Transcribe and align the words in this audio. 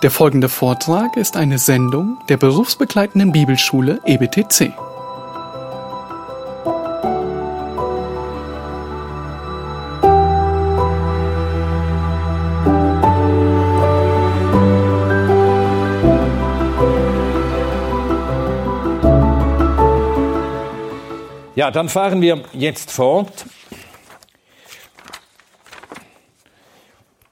Der 0.00 0.12
folgende 0.12 0.48
Vortrag 0.48 1.16
ist 1.16 1.36
eine 1.36 1.58
Sendung 1.58 2.18
der 2.28 2.36
berufsbegleitenden 2.36 3.32
Bibelschule 3.32 4.00
EBTC. 4.04 4.72
Ja, 21.56 21.72
dann 21.72 21.88
fahren 21.88 22.20
wir 22.20 22.44
jetzt 22.52 22.92
fort 22.92 23.46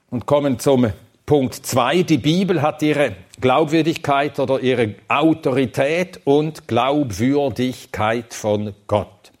und 0.09 0.25
kommen 0.25 0.59
zum 0.59 0.91
Punkt 1.27 1.55
2. 1.55 2.03
Die 2.03 2.19
Bibel 2.19 2.61
hat 2.61 2.81
ihre 2.81 3.17
Glaubwürdigkeit 3.41 4.39
oder 4.39 4.61
ihre 4.61 4.95
Autorität 5.09 6.21
und 6.23 6.69
Glaubwürdigkeit 6.69 8.33
von 8.33 8.73
Gott. 8.87 9.33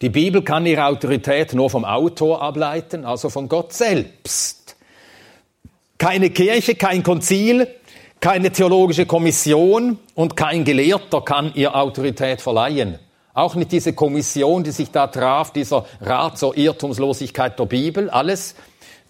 Die 0.00 0.08
Bibel 0.08 0.40
kann 0.40 0.64
ihre 0.64 0.86
Autorität 0.86 1.52
nur 1.52 1.68
vom 1.68 1.84
Autor 1.84 2.40
ableiten, 2.40 3.04
also 3.04 3.28
von 3.28 3.46
Gott 3.46 3.74
selbst. 3.74 4.74
Keine 5.98 6.30
Kirche, 6.30 6.74
kein 6.74 7.02
Konzil, 7.02 7.68
keine 8.20 8.50
theologische 8.50 9.04
Kommission 9.04 9.98
und 10.14 10.34
kein 10.34 10.64
Gelehrter 10.64 11.20
kann 11.20 11.52
ihr 11.54 11.76
Autorität 11.76 12.40
verleihen. 12.40 12.98
Auch 13.34 13.54
nicht 13.54 13.70
diese 13.70 13.92
Kommission, 13.92 14.64
die 14.64 14.70
sich 14.70 14.92
da 14.92 15.08
traf, 15.08 15.52
dieser 15.52 15.84
Rat 16.00 16.38
zur 16.38 16.56
Irrtumslosigkeit 16.56 17.58
der 17.58 17.66
Bibel, 17.66 18.08
alles 18.08 18.54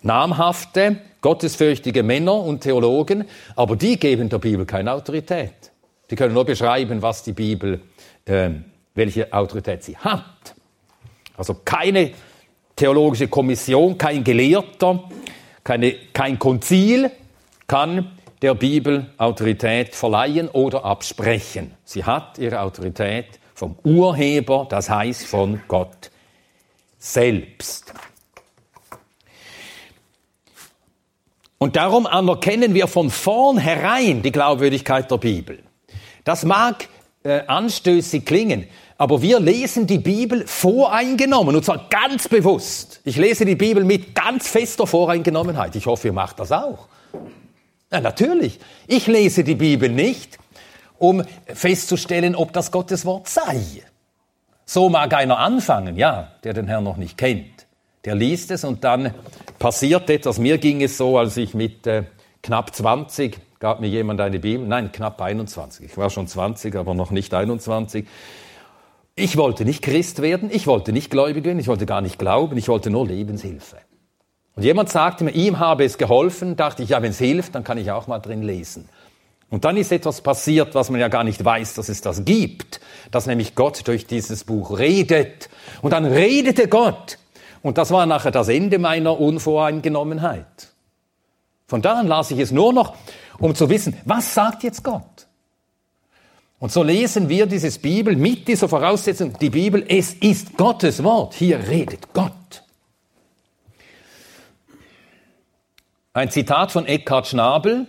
namhafte, 0.03 0.97
gottesfürchtige 1.21 2.03
Männer 2.03 2.35
und 2.35 2.61
Theologen, 2.61 3.25
aber 3.57 3.77
die 3.77 3.99
geben 3.99 4.29
der 4.29 4.39
Bibel 4.39 4.67
keine 4.67 4.93
Autorität. 4.93 5.73
Die 6.11 6.17
können 6.17 6.35
nur 6.35 6.45
beschreiben, 6.45 7.03
was 7.03 7.23
die 7.23 7.33
Bibel, 7.33 7.81
äh, 8.27 8.51
welche 8.95 9.33
Autorität 9.33 9.83
sie 9.83 9.97
hat. 9.97 10.55
Also 11.37 11.55
keine 11.65 12.13
theologische 12.77 13.29
Kommission, 13.29 13.99
kein 13.99 14.23
Gelehrter, 14.23 15.09
keine, 15.65 15.95
kein 16.13 16.39
Konzil 16.39 17.11
kann 17.67 18.13
der 18.43 18.55
Bibel 18.55 19.11
Autorität 19.17 19.95
verleihen 19.95 20.49
oder 20.49 20.85
absprechen. 20.85 21.75
Sie 21.85 22.05
hat 22.05 22.39
ihre 22.39 22.61
Autorität 22.61 23.41
vom 23.55 23.77
Urheber, 23.83 24.67
das 24.69 24.91
heißt 24.91 25.27
von 25.27 25.61
Gott 25.67 26.11
selbst. 26.99 27.93
Und 31.59 31.77
darum 31.77 32.07
anerkennen 32.07 32.75
wir 32.75 32.87
von 32.87 33.11
vornherein 33.11 34.23
die 34.23 34.33
Glaubwürdigkeit 34.33 35.11
der 35.11 35.17
Bibel. 35.17 35.59
Das 36.25 36.45
mag 36.45 36.89
äh, 37.23 37.43
anstößig 37.47 38.25
klingen, 38.25 38.67
aber 38.99 39.23
wir 39.23 39.41
lesen 39.41 39.87
die 39.87 39.99
Bibel 39.99 40.47
voreingenommen 40.47 41.57
und 41.57 41.65
zwar 41.65 41.89
ganz 41.89 42.29
bewusst. 42.29 43.01
Ich 43.05 43.17
lese 43.17 43.45
die 43.45 43.55
Bibel 43.55 43.85
mit 43.85 44.15
ganz 44.15 44.49
fester 44.49 44.87
Voreingenommenheit. 44.87 45.77
Ich 45.77 45.87
hoffe, 45.87 46.09
ihr 46.09 46.13
macht 46.13 46.41
das 46.41 46.53
auch. 46.53 46.89
Ja, 47.93 48.01
natürlich. 48.01 48.59
Ich 48.87 49.07
lese 49.07 49.45
die 49.45 49.55
Bibel 49.55 49.89
nicht, 49.89 50.39
um 50.99 51.23
festzustellen, 51.47 52.35
ob 52.35 52.53
das 52.53 52.71
Gottes 52.71 53.05
Wort 53.05 53.29
sei. 53.29 53.63
So 54.65 54.89
mag 54.89 55.15
einer 55.15 55.39
anfangen, 55.39 55.97
ja, 55.97 56.33
der 56.43 56.53
den 56.53 56.67
Herrn 56.67 56.85
noch 56.85 56.97
nicht 56.97 57.17
kennt. 57.17 57.67
Der 58.05 58.15
liest 58.15 58.51
es 58.51 58.65
und 58.65 58.83
dann 58.83 59.15
passiert 59.59 60.09
etwas. 60.11 60.39
Mir 60.39 60.59
ging 60.59 60.83
es 60.83 60.97
so, 60.97 61.19
als 61.19 61.37
ich 61.37 61.55
mit 61.55 61.87
äh, 61.87 62.05
knapp 62.43 62.75
20 62.75 63.39
gab 63.59 63.81
mir 63.81 63.89
jemand 63.89 64.21
eine 64.21 64.39
Bibel, 64.39 64.67
nein, 64.67 64.93
knapp 64.93 65.21
21. 65.21 65.87
Ich 65.87 65.97
war 65.97 66.11
schon 66.11 66.27
20, 66.27 66.75
aber 66.77 66.95
noch 66.95 67.11
nicht 67.11 67.33
21. 67.33 68.07
Ich 69.15 69.37
wollte 69.37 69.65
nicht 69.65 69.83
Christ 69.83 70.21
werden, 70.21 70.51
ich 70.53 70.67
wollte 70.67 70.93
nicht 70.93 71.11
gläubig 71.11 71.45
werden, 71.45 71.59
ich 71.59 71.69
wollte 71.69 71.87
gar 71.87 72.03
nicht 72.03 72.19
glauben, 72.19 72.57
ich 72.59 72.69
wollte 72.69 72.91
nur 72.91 73.07
Lebenshilfe. 73.07 73.79
Und 74.55 74.63
jemand 74.63 74.91
sagte 74.91 75.25
mir, 75.25 75.33
ihm 75.33 75.59
habe 75.59 75.85
es 75.85 75.99
geholfen, 75.99 76.57
dachte 76.57 76.83
ich, 76.83 76.91
ja, 76.91 77.01
wenn 77.03 77.11
es 77.11 77.19
hilft, 77.19 77.55
dann 77.55 77.65
kann 77.65 77.79
ich 77.79 77.91
auch 77.91 78.07
mal 78.07 78.19
drin 78.19 78.43
lesen. 78.43 78.89
Und 79.49 79.65
dann 79.65 79.77
ist 79.77 79.93
etwas 79.93 80.23
passiert, 80.23 80.75
was 80.75 80.91
man 80.91 81.01
ja 81.01 81.09
gar 81.09 81.25
nicht 81.25 81.45
weiß, 81.45 81.75
dass 81.75 81.89
es 81.89 82.01
das 82.01 82.25
gibt, 82.25 82.81
dass 83.11 83.27
nämlich 83.27 83.55
Gott 83.55 83.87
durch 83.87 84.07
dieses 84.07 84.45
Buch 84.45 84.79
redet. 84.79 85.49
Und 85.83 85.93
dann 85.93 86.05
redete 86.05 86.69
Gott. 86.69 87.19
Und 87.67 87.79
das 87.79 87.91
war 87.91 88.07
nachher 88.07 88.31
das 88.31 88.47
Ende 88.47 88.79
meiner 88.79 89.19
Unvoreingenommenheit. 89.19 90.69
Von 91.67 91.83
da 91.83 91.99
an 91.99 92.07
las 92.07 92.31
ich 92.31 92.39
es 92.39 92.53
nur 92.53 92.73
noch, 92.73 92.95
um 93.41 93.57
zu 93.57 93.69
wissen, 93.69 94.01
was 94.05 94.35
sagt 94.35 94.63
jetzt 94.63 94.85
Gott? 94.85 95.27
Und 96.61 96.71
so 96.71 96.85
lesen 96.85 97.29
wir 97.29 97.47
dieses 97.47 97.79
Bibel 97.79 98.15
mit 98.15 98.47
dieser 98.47 98.69
Voraussetzung, 98.69 99.37
die 99.41 99.51
Bibel, 99.51 99.85
es 99.89 100.15
ist 100.15 100.57
Gottes 100.57 101.03
Wort, 101.03 101.35
hier 101.35 101.59
redet 101.59 102.13
Gott. 102.13 102.63
Ein 106.13 106.31
Zitat 106.31 106.71
von 106.71 106.87
Eckhard 106.87 107.27
Schnabel. 107.27 107.89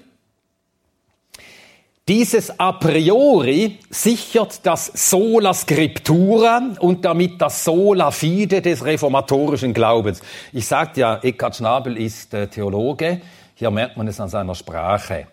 Dieses 2.08 2.58
a 2.60 2.72
priori 2.74 3.80
sichert 3.90 4.66
das 4.66 4.92
sola 4.94 5.54
scriptura 5.54 6.62
und 6.80 7.04
damit 7.04 7.42
das 7.42 7.64
sola 7.64 8.12
fide 8.12 8.62
des 8.62 8.86
reformatorischen 8.86 9.74
Glaubens. 9.74 10.22
Ich 10.54 10.68
sagte 10.68 11.02
ja, 11.02 11.20
Eckhard 11.22 11.58
Schnabel 11.58 11.98
ist 11.98 12.34
äh, 12.34 12.48
Theologe. 12.48 13.22
Hier 13.56 13.72
merkt 13.72 13.98
man 13.98 14.08
es 14.08 14.20
an 14.20 14.30
seiner 14.30 14.56
Sprache. 14.56 15.28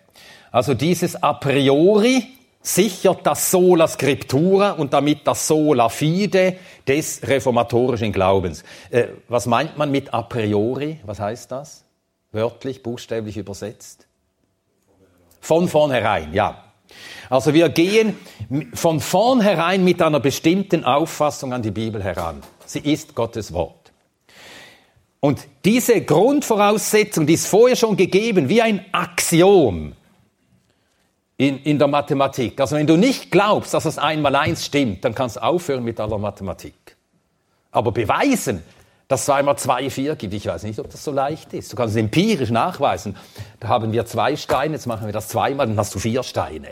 Also 0.51 0.73
dieses 0.73 1.21
a 1.21 1.33
priori 1.33 2.27
sichert 2.61 3.25
das 3.25 3.51
sola 3.51 3.87
scriptura 3.87 4.71
und 4.71 4.91
damit 4.91 5.25
das 5.25 5.47
sola 5.47 5.87
fide 5.87 6.57
des 6.87 7.21
reformatorischen 7.25 8.11
Glaubens. 8.11 8.63
Äh, 8.89 9.07
was 9.29 9.45
meint 9.45 9.77
man 9.77 9.91
mit 9.91 10.13
a 10.13 10.23
priori? 10.23 10.99
Was 11.05 11.19
heißt 11.19 11.51
das? 11.51 11.85
wörtlich, 12.35 12.83
buchstäblich 12.83 13.37
übersetzt? 13.37 14.07
Von 15.41 15.67
vornherein, 15.67 16.33
ja. 16.33 16.64
Also 17.29 17.53
wir 17.53 17.69
gehen 17.69 18.17
von 18.73 18.99
vornherein 18.99 19.83
mit 19.83 20.01
einer 20.01 20.19
bestimmten 20.19 20.83
Auffassung 20.83 21.53
an 21.53 21.61
die 21.61 21.71
Bibel 21.71 22.03
heran. 22.03 22.41
Sie 22.65 22.79
ist 22.79 23.15
Gottes 23.15 23.53
Wort. 23.53 23.91
Und 25.19 25.47
diese 25.63 26.01
Grundvoraussetzung, 26.01 27.25
die 27.25 27.33
ist 27.33 27.47
vorher 27.47 27.75
schon 27.75 27.97
gegeben, 27.97 28.47
wie 28.47 28.61
ein 28.61 28.85
Axiom 28.91 29.93
in, 31.37 31.63
in 31.63 31.79
der 31.79 31.87
Mathematik. 31.87 32.59
Also 32.61 32.75
wenn 32.75 32.87
du 32.87 32.95
nicht 32.95 33.31
glaubst, 33.31 33.73
dass 33.73 33.83
das 33.83 33.97
einmal 33.97 34.35
eins 34.35 34.65
stimmt, 34.65 35.03
dann 35.03 35.15
kannst 35.15 35.37
du 35.37 35.43
aufhören 35.43 35.83
mit 35.83 35.99
aller 35.99 36.17
Mathematik. 36.17 36.95
Aber 37.71 37.91
beweisen, 37.91 38.63
dass 39.07 39.25
zweimal 39.25 39.57
zwei 39.57 39.89
vier 39.89 40.15
gibt. 40.15 40.33
Ich 40.33 40.47
weiß 40.47 40.63
nicht, 40.63 40.79
ob 40.79 40.89
das 40.89 41.03
so 41.03 41.11
leicht 41.11 41.53
ist. 41.53 41.71
Du 41.71 41.75
kannst 41.75 41.95
es 41.95 41.99
empirisch 41.99 42.49
nachweisen. 42.49 43.15
Da 43.59 43.67
haben 43.67 43.91
wir 43.91 44.05
zwei 44.05 44.35
Steine, 44.35 44.73
jetzt 44.73 44.87
machen 44.87 45.05
wir 45.05 45.13
das 45.13 45.27
zweimal, 45.27 45.67
dann 45.67 45.77
hast 45.77 45.93
du 45.93 45.99
vier 45.99 46.23
Steine. 46.23 46.69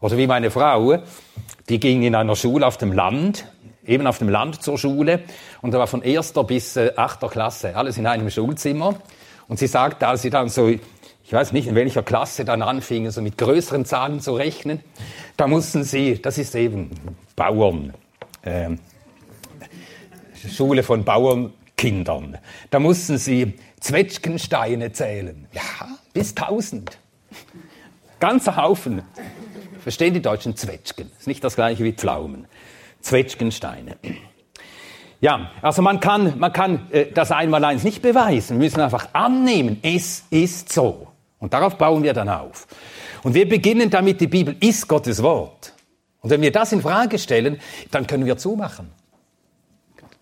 Oder 0.00 0.16
wie 0.16 0.26
meine 0.26 0.50
Frau, 0.50 0.98
die 1.68 1.80
ging 1.80 2.02
in 2.02 2.14
einer 2.14 2.36
Schule 2.36 2.66
auf 2.66 2.78
dem 2.78 2.92
Land, 2.92 3.46
eben 3.84 4.06
auf 4.06 4.18
dem 4.18 4.28
Land 4.28 4.62
zur 4.62 4.78
Schule, 4.78 5.20
und 5.60 5.72
da 5.72 5.78
war 5.78 5.86
von 5.86 6.02
erster 6.02 6.44
bis 6.44 6.76
äh, 6.76 6.92
achter 6.96 7.28
Klasse, 7.28 7.76
alles 7.76 7.98
in 7.98 8.06
einem 8.06 8.30
Schulzimmer. 8.30 8.94
Und 9.48 9.58
sie 9.58 9.66
sagte, 9.66 10.06
als 10.06 10.22
sie 10.22 10.30
dann 10.30 10.48
so, 10.48 10.68
ich 10.68 11.32
weiß 11.32 11.52
nicht, 11.52 11.66
in 11.66 11.74
welcher 11.74 12.02
Klasse 12.02 12.44
dann 12.44 12.62
anfingen, 12.62 13.10
so 13.10 13.20
mit 13.20 13.36
größeren 13.36 13.84
Zahlen 13.84 14.20
zu 14.20 14.34
rechnen, 14.34 14.80
da 15.36 15.46
mussten 15.46 15.84
sie, 15.84 16.22
das 16.22 16.38
ist 16.38 16.54
eben 16.54 16.90
Bauern, 17.36 17.92
äh, 18.42 18.70
Schule 20.48 20.82
von 20.82 21.04
Bauernkindern. 21.04 22.38
Da 22.70 22.78
mussten 22.78 23.18
sie 23.18 23.54
Zwetschgensteine 23.80 24.92
zählen. 24.92 25.46
Ja, 25.52 25.62
bis 26.12 26.34
tausend. 26.34 26.98
Ganzer 28.18 28.56
Haufen. 28.56 29.02
Verstehen 29.82 30.14
die 30.14 30.22
Deutschen 30.22 30.56
Zwetschgen? 30.56 31.10
Ist 31.18 31.26
nicht 31.26 31.42
das 31.42 31.56
gleiche 31.56 31.84
wie 31.84 31.92
Pflaumen. 31.92 32.46
Zwetschgensteine. 33.00 33.96
Ja, 35.20 35.50
also 35.62 35.82
man 35.82 36.00
kann, 36.00 36.38
man 36.38 36.52
kann 36.52 36.90
äh, 36.90 37.06
das 37.12 37.30
Einmaleins 37.30 37.84
nicht 37.84 38.02
beweisen. 38.02 38.58
Wir 38.58 38.64
müssen 38.64 38.80
einfach 38.80 39.08
annehmen, 39.12 39.78
es 39.82 40.24
ist 40.30 40.72
so. 40.72 41.08
Und 41.38 41.52
darauf 41.54 41.76
bauen 41.76 42.02
wir 42.02 42.12
dann 42.12 42.28
auf. 42.28 42.66
Und 43.22 43.34
wir 43.34 43.48
beginnen 43.48 43.90
damit, 43.90 44.20
die 44.20 44.26
Bibel 44.26 44.56
ist 44.60 44.88
Gottes 44.88 45.22
Wort. 45.22 45.74
Und 46.20 46.30
wenn 46.30 46.42
wir 46.42 46.52
das 46.52 46.72
in 46.72 46.82
Frage 46.82 47.18
stellen, 47.18 47.58
dann 47.90 48.06
können 48.06 48.26
wir 48.26 48.36
zumachen 48.36 48.90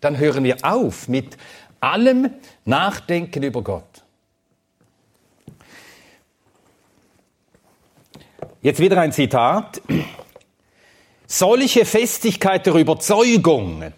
dann 0.01 0.19
hören 0.19 0.45
wir 0.45 0.57
auf 0.63 1.09
mit 1.09 1.37
allem 1.81 2.31
Nachdenken 2.65 3.43
über 3.43 3.63
Gott. 3.63 3.85
Jetzt 8.61 8.81
wieder 8.81 9.01
ein 9.01 9.13
Zitat. 9.13 9.81
Solche 11.27 11.85
Festigkeit 11.85 12.67
der 12.67 12.75
Überzeugung 12.75 13.93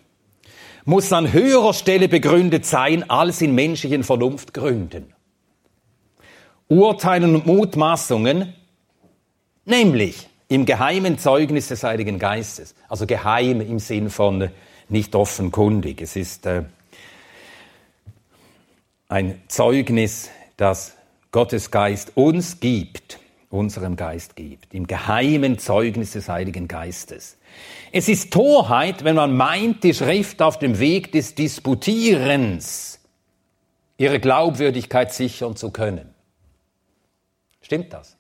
muss 0.85 1.13
an 1.13 1.33
höherer 1.33 1.73
Stelle 1.73 2.09
begründet 2.09 2.67
sein 2.67 3.09
als 3.09 3.41
in 3.41 3.55
menschlichen 3.55 4.05
Vernunftgründen. 4.05 5.15
Urteilen 6.69 7.35
und 7.37 7.47
Mutmaßungen, 7.47 8.53
nämlich 9.65 10.29
im 10.49 10.67
geheimen 10.67 11.19
Zeugnis 11.19 11.69
des 11.69 11.83
Heiligen 11.83 12.19
Geistes. 12.19 12.75
Also 12.89 13.07
geheim 13.07 13.61
im 13.61 13.79
Sinn 13.79 14.11
von 14.11 14.51
nicht 14.91 15.15
offenkundig. 15.15 16.01
Es 16.01 16.17
ist 16.17 16.47
äh, 16.47 16.65
ein 19.09 19.41
Zeugnis, 19.49 20.31
das 20.57 20.97
Gottes 21.33 21.71
Geist 21.71 22.13
uns 22.17 22.61
gibt, 22.61 23.19
unserem 23.51 23.97
Geist 23.97 24.37
gibt, 24.37 24.75
im 24.75 24.87
geheimen 24.87 25.59
Zeugnis 25.59 26.13
des 26.13 26.29
Heiligen 26.29 26.69
Geistes. 26.69 27.37
Es 27.93 28.09
ist 28.09 28.33
Torheit, 28.33 29.05
wenn 29.05 29.17
man 29.17 29.37
meint, 29.37 29.83
die 29.83 29.95
Schrift 29.95 30.41
auf 30.43 30.59
dem 30.59 30.79
Weg 30.79 31.13
des 31.13 31.35
Disputierens 31.35 33.01
ihre 33.97 34.21
Glaubwürdigkeit 34.21 35.13
sichern 35.13 35.57
zu 35.57 35.71
können. 35.71 36.15
Stimmt 37.61 37.93
das? 37.93 38.17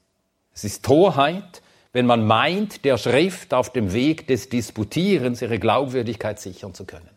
Es 0.52 0.64
ist 0.64 0.84
Torheit, 0.84 1.62
wenn 1.92 2.06
man 2.06 2.26
meint, 2.26 2.84
der 2.84 2.98
Schrift 2.98 3.52
auf 3.52 3.72
dem 3.72 3.92
Weg 3.92 4.26
des 4.26 4.48
Disputierens 4.48 5.42
ihre 5.42 5.58
Glaubwürdigkeit 5.58 6.38
sichern 6.38 6.74
zu 6.74 6.84
können. 6.84 7.10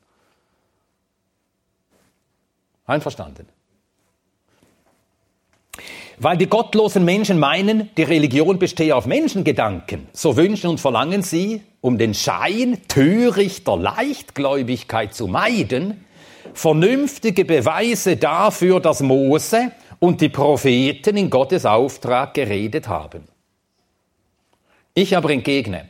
Einverstanden? 2.86 3.48
Weil 6.20 6.38
die 6.38 6.48
gottlosen 6.48 7.06
Menschen 7.06 7.40
meinen, 7.40 7.90
die 7.98 8.04
Religion 8.04 8.60
bestehe 8.60 8.96
auf 8.96 9.06
Menschengedanken, 9.06 10.08
so 10.14 10.38
wünschen 10.38 10.70
und 10.70 10.80
verlangen 10.80 11.24
sie, 11.24 11.64
um 11.81 11.98
den 11.98 12.14
Schein 12.14 12.80
törichter 12.88 13.78
Leichtgläubigkeit 13.78 15.14
zu 15.14 15.28
meiden, 15.28 16.06
vernünftige 16.54 17.46
Beweise 17.46 18.18
dafür, 18.18 18.80
dass 18.80 19.02
Mose 19.02 19.72
und 20.00 20.22
die 20.22 20.30
Propheten 20.30 21.18
in 21.18 21.30
Gottes 21.30 21.66
Auftrag 21.66 22.34
geredet 22.34 22.88
haben. 22.88 23.32
Ich 24.94 25.16
aber 25.16 25.31
entgegne, 25.31 25.90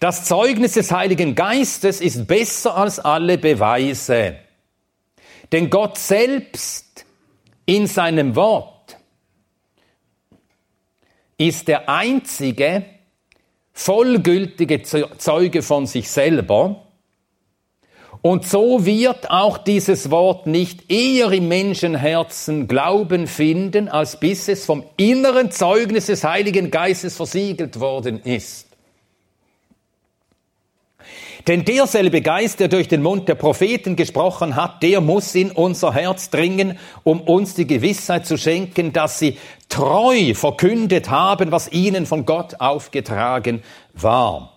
das 0.00 0.24
Zeugnis 0.24 0.72
des 0.72 0.92
Heiligen 0.92 1.34
Geistes 1.34 2.00
ist 2.00 2.26
besser 2.26 2.76
als 2.76 2.98
alle 2.98 3.36
Beweise. 3.36 4.36
Denn 5.50 5.70
Gott 5.70 5.98
selbst 5.98 7.04
in 7.66 7.86
seinem 7.86 8.36
Wort 8.36 8.96
ist 11.36 11.68
der 11.68 11.88
einzige 11.88 12.84
vollgültige 13.72 14.82
Zeuge 14.82 15.62
von 15.62 15.86
sich 15.86 16.10
selber. 16.10 16.87
Und 18.20 18.46
so 18.46 18.84
wird 18.84 19.30
auch 19.30 19.58
dieses 19.58 20.10
Wort 20.10 20.46
nicht 20.46 20.90
eher 20.90 21.30
im 21.30 21.48
Menschenherzen 21.48 22.66
Glauben 22.66 23.26
finden, 23.26 23.88
als 23.88 24.18
bis 24.18 24.48
es 24.48 24.66
vom 24.66 24.84
inneren 24.96 25.50
Zeugnis 25.50 26.06
des 26.06 26.24
Heiligen 26.24 26.70
Geistes 26.70 27.16
versiegelt 27.16 27.78
worden 27.78 28.20
ist. 28.22 28.66
Denn 31.46 31.64
derselbe 31.64 32.20
Geist, 32.20 32.60
der 32.60 32.68
durch 32.68 32.88
den 32.88 33.02
Mund 33.02 33.28
der 33.28 33.36
Propheten 33.36 33.96
gesprochen 33.96 34.54
hat, 34.54 34.82
der 34.82 35.00
muss 35.00 35.34
in 35.34 35.50
unser 35.50 35.94
Herz 35.94 36.28
dringen, 36.28 36.78
um 37.04 37.22
uns 37.22 37.54
die 37.54 37.66
Gewissheit 37.66 38.26
zu 38.26 38.36
schenken, 38.36 38.92
dass 38.92 39.18
sie 39.18 39.38
treu 39.70 40.34
verkündet 40.34 41.08
haben, 41.08 41.50
was 41.50 41.72
ihnen 41.72 42.04
von 42.04 42.26
Gott 42.26 42.60
aufgetragen 42.60 43.62
war. 43.94 44.52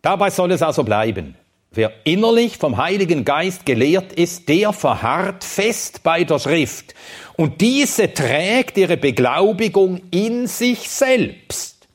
Dabei 0.00 0.30
soll 0.30 0.52
es 0.52 0.62
also 0.62 0.84
bleiben. 0.84 1.34
Wer 1.70 1.92
innerlich 2.04 2.56
vom 2.56 2.78
Heiligen 2.78 3.24
Geist 3.24 3.66
gelehrt 3.66 4.12
ist, 4.12 4.48
der 4.48 4.72
verharrt 4.72 5.44
fest 5.44 6.02
bei 6.02 6.24
der 6.24 6.38
Schrift. 6.38 6.94
Und 7.36 7.60
diese 7.60 8.12
trägt 8.12 8.78
ihre 8.78 8.96
Beglaubigung 8.96 10.00
in 10.10 10.46
sich 10.46 10.88
selbst. 10.88 11.86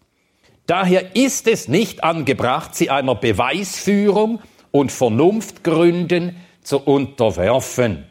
Daher 0.67 1.15
ist 1.15 1.47
es 1.47 1.67
nicht 1.67 2.03
angebracht, 2.03 2.75
sie 2.75 2.89
einer 2.89 3.15
Beweisführung 3.15 4.39
und 4.71 4.91
Vernunftgründen 4.91 6.37
zu 6.61 6.77
unterwerfen. 6.79 8.05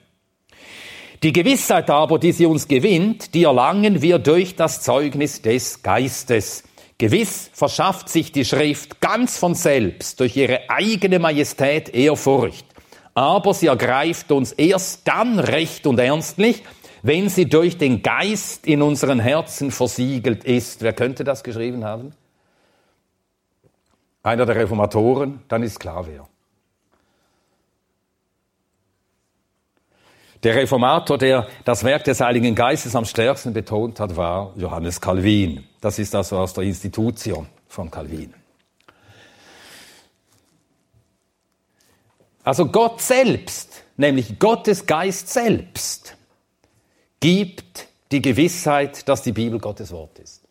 Die 1.23 1.33
Gewissheit 1.33 1.89
aber, 1.89 2.19
die 2.19 2.33
sie 2.33 2.47
uns 2.47 2.67
gewinnt, 2.67 3.35
die 3.35 3.45
erlangen 3.45 4.03
wir 4.03 4.19
durch 4.19 4.57
das 4.57 4.83
Zeugnis 4.83 5.41
des 5.41 5.83
Geistes. 5.83 6.65
Gewiss 6.99 7.51
verschafft 7.53 8.09
sich 8.09 8.33
die 8.33 8.45
Schrift 8.45 9.01
ganz 9.01 9.37
von 9.39 9.55
selbst 9.55 10.21
durch 10.21 10.37
ihre 10.37 10.71
eigene 10.71 11.19
Majestät 11.19 11.89
Ehrfurcht. 11.89 12.67
Aber 13.15 13.53
sie 13.55 13.67
ergreift 13.67 14.33
uns 14.33 14.53
erst 14.53 15.07
dann 15.07 15.39
recht 15.39 15.87
und 15.87 15.99
ernstlich, 15.99 16.63
wenn 17.03 17.29
sie 17.29 17.47
durch 17.47 17.77
den 17.77 18.03
Geist 18.03 18.67
in 18.67 18.81
unseren 18.81 19.21
Herzen 19.21 19.71
versiegelt 19.71 20.45
ist. 20.45 20.83
Wer 20.83 20.93
könnte 20.93 21.25
das 21.25 21.43
geschrieben 21.43 21.85
haben? 21.85 22.13
Einer 24.23 24.47
der 24.47 24.57
Reformatoren, 24.57 25.43
dann 25.49 25.63
ist 25.63 25.81
klar 25.81 26.07
wer. 26.07 26.29
Der 30.43 30.57
Reformator, 30.57 31.19
der 31.19 31.47
das 31.65 31.85
Werk 31.85 32.03
des 32.05 32.21
Heiligen 32.21 32.55
Geistes 32.55 32.97
am 32.97 33.05
stärksten 33.05 33.53
betont 33.53 34.01
hat, 34.01 34.17
war 34.17 34.53
Johannes 34.57 35.01
Calvin. 35.01 35.65
Das 35.81 36.01
ist 36.01 36.15
also 36.15 36.39
aus 36.39 36.53
der 36.53 36.65
Institution 36.65 37.47
von 37.69 37.91
Calvin. 37.91 38.35
Also 42.43 42.67
Gott 42.67 43.01
selbst, 43.01 43.85
nämlich 43.97 44.41
Gottes 44.41 44.85
Geist 44.85 45.29
selbst, 45.29 46.17
gibt 47.21 47.87
die 48.11 48.21
Gewissheit, 48.21 49.09
dass 49.09 49.23
die 49.23 49.31
Bibel 49.31 49.61
Gottes 49.61 49.93
Wort 49.93 50.19
ist. 50.19 50.43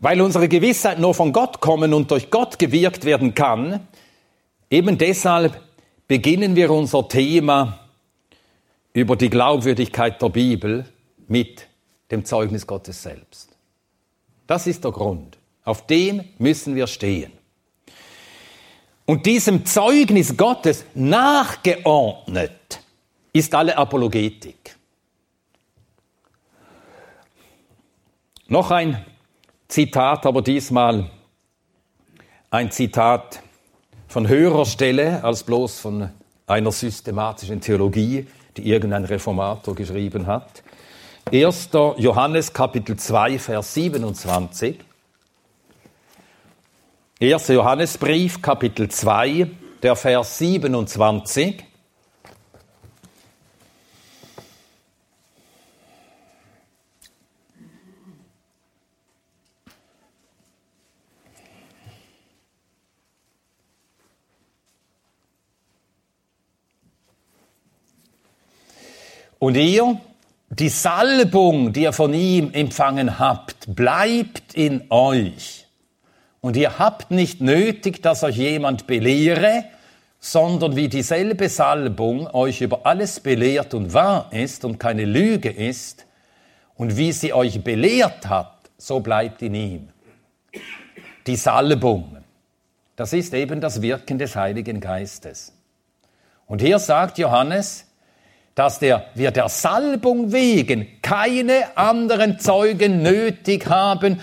Weil 0.00 0.20
unsere 0.20 0.48
Gewissheit 0.48 0.98
nur 0.98 1.14
von 1.14 1.32
Gott 1.32 1.60
kommen 1.60 1.94
und 1.94 2.10
durch 2.10 2.30
Gott 2.32 2.58
gewirkt 2.58 3.04
werden 3.04 3.34
kann, 3.34 3.86
Eben 4.70 4.98
deshalb 4.98 5.60
beginnen 6.06 6.56
wir 6.56 6.70
unser 6.70 7.08
Thema 7.08 7.80
über 8.92 9.16
die 9.16 9.30
Glaubwürdigkeit 9.30 10.20
der 10.20 10.28
Bibel 10.28 10.84
mit 11.26 11.66
dem 12.10 12.24
Zeugnis 12.24 12.66
Gottes 12.66 13.02
selbst. 13.02 13.56
Das 14.46 14.66
ist 14.66 14.84
der 14.84 14.92
Grund. 14.92 15.38
Auf 15.64 15.86
dem 15.86 16.24
müssen 16.38 16.74
wir 16.74 16.86
stehen. 16.86 17.32
Und 19.04 19.24
diesem 19.26 19.64
Zeugnis 19.64 20.36
Gottes 20.36 20.84
nachgeordnet 20.94 22.80
ist 23.32 23.54
alle 23.54 23.76
Apologetik. 23.76 24.76
Noch 28.48 28.70
ein 28.70 29.04
Zitat, 29.68 30.24
aber 30.24 30.42
diesmal 30.42 31.10
ein 32.50 32.70
Zitat 32.70 33.42
von 34.08 34.26
höherer 34.26 34.64
Stelle 34.64 35.22
als 35.22 35.42
bloß 35.42 35.80
von 35.80 36.08
einer 36.46 36.72
systematischen 36.72 37.60
Theologie, 37.60 38.26
die 38.56 38.68
irgendein 38.68 39.04
Reformator 39.04 39.74
geschrieben 39.74 40.26
hat. 40.26 40.62
1. 41.30 41.68
Johannes 41.98 42.54
Kapitel 42.54 42.96
2, 42.96 43.38
Vers 43.38 43.74
27. 43.74 44.78
1. 47.20 47.48
Johannesbrief 47.48 48.40
Kapitel 48.40 48.88
2, 48.88 49.50
der 49.82 49.94
Vers 49.94 50.38
27. 50.38 51.67
Und 69.38 69.56
ihr, 69.56 70.00
die 70.50 70.68
Salbung, 70.68 71.72
die 71.72 71.82
ihr 71.82 71.92
von 71.92 72.14
ihm 72.14 72.52
empfangen 72.52 73.18
habt, 73.18 73.74
bleibt 73.74 74.54
in 74.54 74.84
euch. 74.90 75.66
Und 76.40 76.56
ihr 76.56 76.78
habt 76.78 77.10
nicht 77.10 77.40
nötig, 77.40 78.02
dass 78.02 78.24
euch 78.24 78.36
jemand 78.36 78.86
belehre, 78.86 79.64
sondern 80.20 80.74
wie 80.76 80.88
dieselbe 80.88 81.48
Salbung 81.48 82.26
euch 82.28 82.60
über 82.60 82.86
alles 82.86 83.20
belehrt 83.20 83.74
und 83.74 83.92
wahr 83.92 84.30
ist 84.32 84.64
und 84.64 84.78
keine 84.78 85.04
Lüge 85.04 85.50
ist, 85.50 86.06
und 86.78 86.96
wie 86.96 87.12
sie 87.12 87.34
euch 87.34 87.62
belehrt 87.62 88.28
hat, 88.28 88.70
so 88.78 89.00
bleibt 89.00 89.42
in 89.42 89.54
ihm. 89.54 89.88
Die 91.26 91.36
Salbung, 91.36 92.16
das 92.96 93.12
ist 93.12 93.34
eben 93.34 93.60
das 93.60 93.82
Wirken 93.82 94.18
des 94.18 94.36
Heiligen 94.36 94.80
Geistes. 94.80 95.52
Und 96.46 96.62
hier 96.62 96.78
sagt 96.78 97.18
Johannes, 97.18 97.87
dass 98.58 98.80
der, 98.80 99.06
wir 99.14 99.30
der 99.30 99.48
Salbung 99.48 100.32
wegen 100.32 101.00
keine 101.00 101.76
anderen 101.76 102.40
Zeugen 102.40 103.02
nötig 103.02 103.68
haben 103.68 104.20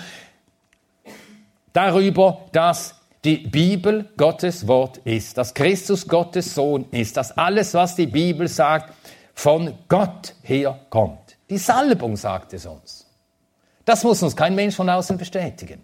darüber, 1.72 2.42
dass 2.51 2.96
die 3.24 3.38
Bibel 3.38 4.10
Gottes 4.18 4.68
Wort 4.68 4.98
ist, 5.06 5.38
dass 5.38 5.54
Christus 5.54 6.06
Gottes 6.06 6.54
Sohn 6.54 6.86
ist, 6.92 7.15
dass 7.15 7.38
alles, 7.38 7.74
was 7.74 7.96
die 7.96 8.08
Bibel 8.08 8.50
sagt, 8.50 8.94
von 9.34 9.74
Gott 9.88 10.36
herkommt. 10.44 11.38
Die 11.50 11.58
Salbung 11.58 12.18
sagt 12.18 12.51
es 12.54 12.65
uns. 12.65 13.06
Das 13.86 14.04
muss 14.04 14.22
uns 14.22 14.36
kein 14.36 14.54
Mensch 14.54 14.75
von 14.75 14.89
außen 14.89 15.18
bestätigen. 15.18 15.82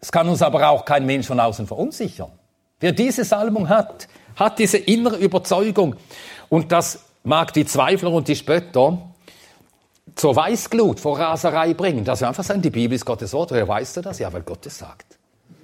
Es 0.00 0.12
kann 0.12 0.28
uns 0.28 0.42
aber 0.42 0.68
auch 0.70 0.84
kein 0.84 1.04
Mensch 1.04 1.26
von 1.26 1.40
außen 1.40 1.66
verunsichern. 1.66 2.30
Wer 2.78 2.92
diese 2.92 3.24
Salbung 3.24 3.68
hat, 3.68 4.06
hat 4.36 4.58
diese 4.58 4.78
innere 4.78 5.16
Überzeugung. 5.16 5.96
Und 6.48 6.72
das 6.72 7.00
mag 7.24 7.52
die 7.52 7.66
Zweifler 7.66 8.12
und 8.12 8.28
die 8.28 8.36
Spötter 8.36 8.98
zur 10.14 10.34
Weißglut, 10.34 11.00
vor 11.00 11.18
Raserei 11.18 11.74
bringen. 11.74 12.04
Dass 12.04 12.20
wir 12.20 12.28
einfach 12.28 12.44
sagen, 12.44 12.62
die 12.62 12.70
Bibel 12.70 12.94
ist 12.94 13.04
Gottes 13.04 13.32
Wort. 13.32 13.50
Woher 13.50 13.68
weißt 13.68 13.98
du 13.98 14.00
das? 14.00 14.18
Ja, 14.18 14.32
weil 14.32 14.42
Gott 14.42 14.66
es 14.66 14.78
sagt. 14.78 15.18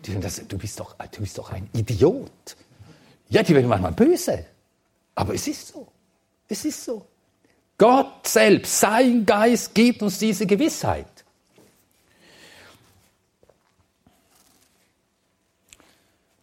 Die 0.05 0.11
sagen, 0.11 0.23
das, 0.23 0.47
du, 0.47 0.59
bist 0.59 0.79
doch, 0.79 0.95
du 0.95 1.21
bist 1.21 1.39
doch 1.39 1.51
ein 1.51 1.69
Idiot. 1.73 2.57
Ja, 3.29 3.43
die 3.43 3.55
werden 3.55 3.69
manchmal 3.69 3.93
böse. 3.93 4.47
Aber 5.15 5.35
es 5.35 5.47
ist 5.49 5.69
so. 5.69 5.87
Es 6.49 6.65
ist 6.65 6.85
so. 6.85 7.07
Gott 7.79 8.27
selbst, 8.27 8.79
sein 8.79 9.27
Geist 9.27 9.75
gibt 9.75 10.03
uns 10.03 10.19
diese 10.19 10.47
Gewissheit. 10.47 11.07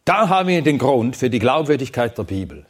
Da 0.04 0.28
haben 0.28 0.48
wir 0.48 0.62
den 0.62 0.78
Grund 0.78 1.16
für 1.16 1.30
die 1.30 1.38
Glaubwürdigkeit 1.38 2.18
der 2.18 2.24
Bibel. 2.24 2.66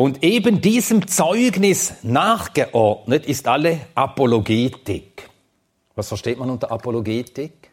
Und 0.00 0.22
eben 0.22 0.60
diesem 0.60 1.08
Zeugnis 1.08 1.92
nachgeordnet 2.04 3.26
ist 3.26 3.48
alle 3.48 3.80
Apologetik. 3.96 5.28
Was 5.96 6.06
versteht 6.06 6.38
man 6.38 6.50
unter 6.50 6.70
Apologetik? 6.70 7.72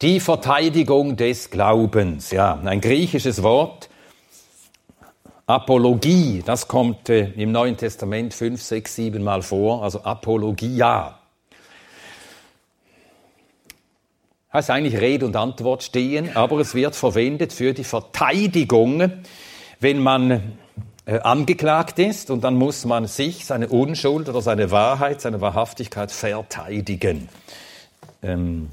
Die 0.00 0.20
Verteidigung 0.20 1.16
des 1.16 1.50
Glaubens, 1.50 2.30
ja, 2.30 2.60
ein 2.64 2.80
griechisches 2.80 3.42
Wort. 3.42 3.88
Apologie, 5.46 6.44
das 6.46 6.68
kommt 6.68 7.08
äh, 7.08 7.32
im 7.32 7.50
Neuen 7.50 7.76
Testament 7.76 8.34
fünf, 8.34 8.62
sechs, 8.62 8.94
sieben 8.94 9.24
Mal 9.24 9.42
vor, 9.42 9.82
also 9.82 10.04
Apologia. 10.04 11.18
heißt 14.52 14.70
eigentlich 14.70 15.00
Rede 15.00 15.26
und 15.26 15.34
Antwort 15.34 15.82
stehen, 15.82 16.36
aber 16.36 16.60
es 16.60 16.76
wird 16.76 16.94
verwendet 16.94 17.52
für 17.52 17.72
die 17.72 17.82
Verteidigung, 17.82 19.24
wenn 19.82 20.00
man 20.00 20.56
äh, 21.04 21.18
angeklagt 21.18 21.98
ist 21.98 22.30
und 22.30 22.44
dann 22.44 22.54
muss 22.54 22.84
man 22.84 23.06
sich, 23.06 23.44
seine 23.44 23.68
Unschuld 23.68 24.28
oder 24.28 24.40
seine 24.40 24.70
Wahrheit, 24.70 25.20
seine 25.20 25.40
Wahrhaftigkeit 25.40 26.12
verteidigen. 26.12 27.28
Ähm, 28.22 28.70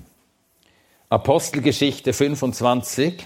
Apostelgeschichte 1.09 2.13
25. 2.13 3.25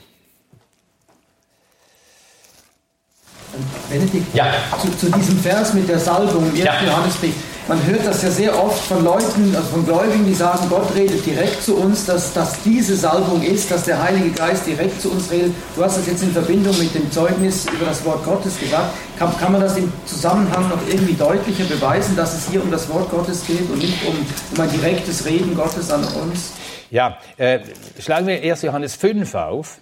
Benedikt, 3.90 4.34
ja. 4.34 4.52
zu, 4.82 4.90
zu, 4.98 5.12
diesem 5.12 5.38
Vers 5.40 5.74
mit 5.74 5.88
der 5.88 6.00
Salbung 6.00 6.50
im 6.50 6.56
ja. 6.56 6.82
Johannesbrief 6.82 7.36
man 7.68 7.86
hört 7.86 8.06
das 8.06 8.22
ja 8.22 8.30
sehr 8.30 8.62
oft 8.62 8.84
von 8.84 9.04
Leuten, 9.04 9.56
also 9.56 9.68
von 9.70 9.86
Gläubigen, 9.86 10.26
die 10.26 10.34
sagen, 10.34 10.68
Gott 10.70 10.94
redet 10.96 11.26
direkt 11.26 11.62
zu 11.62 11.78
uns, 11.78 12.06
dass, 12.06 12.34
dass 12.34 12.62
diese 12.64 12.96
Salbung 12.96 13.42
ist, 13.42 13.72
dass 13.72 13.84
der 13.84 14.02
Heilige 14.02 14.32
Geist 14.32 14.68
direkt 14.68 15.02
zu 15.02 15.12
uns 15.12 15.32
redet. 15.32 15.54
Du 15.76 15.84
hast 15.84 15.98
das 15.98 16.08
jetzt 16.08 16.24
in 16.24 16.32
Verbindung 16.32 16.78
mit 16.78 16.94
dem 16.94 17.10
Zeugnis 17.12 17.66
über 17.74 17.86
das 17.86 18.04
Wort 18.04 18.26
Gottes 18.26 18.60
gesagt. 18.60 18.94
Kann, 19.18 19.38
kann 19.38 19.52
man 19.54 19.62
das 19.62 19.78
im 19.78 19.92
Zusammenhang 20.06 20.68
noch 20.70 20.80
irgendwie 20.88 21.14
deutlicher 21.14 21.64
beweisen, 21.66 22.16
dass 22.16 22.34
es 22.34 22.50
hier 22.50 22.62
um 22.62 22.70
das 22.70 22.90
Wort 22.90 23.10
Gottes 23.10 23.46
geht 23.46 23.70
und 23.70 23.78
nicht 23.78 24.06
um, 24.08 24.16
um 24.56 24.62
ein 24.62 24.72
direktes 24.72 25.26
Reden 25.26 25.56
Gottes 25.56 25.90
an 25.90 26.04
uns? 26.04 26.52
Ja, 26.90 27.18
äh, 27.38 27.60
schlagen 28.00 28.28
wir 28.28 28.42
1. 28.42 28.62
Johannes 28.64 28.96
5 28.96 29.34
auf. 29.36 29.80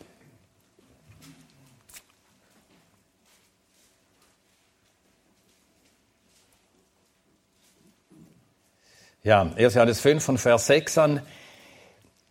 Ja, 9.24 9.48
1. 9.56 9.76
Johannes 9.76 10.00
5 10.00 10.24
von 10.24 10.38
Vers 10.40 10.66
6 10.66 10.98
an. 10.98 11.22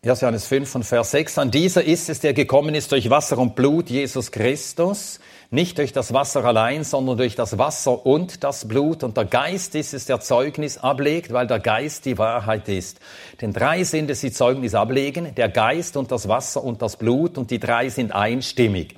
1. 0.05 0.23
Johannes 0.23 0.45
5 0.47 0.69
von 0.69 0.83
Vers 0.83 1.13
6 1.13 1.39
an. 1.39 1.53
Dieser 1.53 1.85
ist 1.85 2.09
es, 2.09 2.19
der 2.19 2.33
gekommen 2.35 2.75
ist 2.75 2.91
durch 2.91 3.11
Wasser 3.11 3.39
und 3.39 3.55
Blut, 3.55 3.91
Jesus 3.91 4.33
Christus. 4.33 5.21
Nicht 5.53 5.79
durch 5.79 5.93
das 5.93 6.13
Wasser 6.13 6.45
allein, 6.45 6.83
sondern 6.83 7.17
durch 7.17 7.37
das 7.37 7.59
Wasser 7.59 8.05
und 8.05 8.43
das 8.43 8.67
Blut. 8.67 9.05
Und 9.05 9.17
der 9.17 9.27
Geist 9.27 9.77
ist 9.77 9.95
es, 9.95 10.07
der 10.07 10.19
Zeugnis 10.19 10.79
ablegt, 10.79 11.33
weil 11.33 11.47
der 11.47 11.61
Geist 11.61 12.07
die 12.07 12.19
Wahrheit 12.19 12.69
ist. 12.69 12.99
Denn 13.41 13.53
drei 13.53 13.85
sind 13.85 14.11
es, 14.11 14.23
die 14.23 14.33
Zeugnis 14.33 14.75
ablegen. 14.75 15.33
Der 15.37 15.49
Geist 15.49 15.97
und 15.97 16.11
das 16.11 16.27
Wasser 16.27 16.65
und 16.65 16.83
das 16.83 16.97
Blut. 16.97 17.39
Und 17.39 17.53
die 17.53 17.61
drei 17.61 17.89
sind 17.89 18.11
einstimmig 18.11 18.97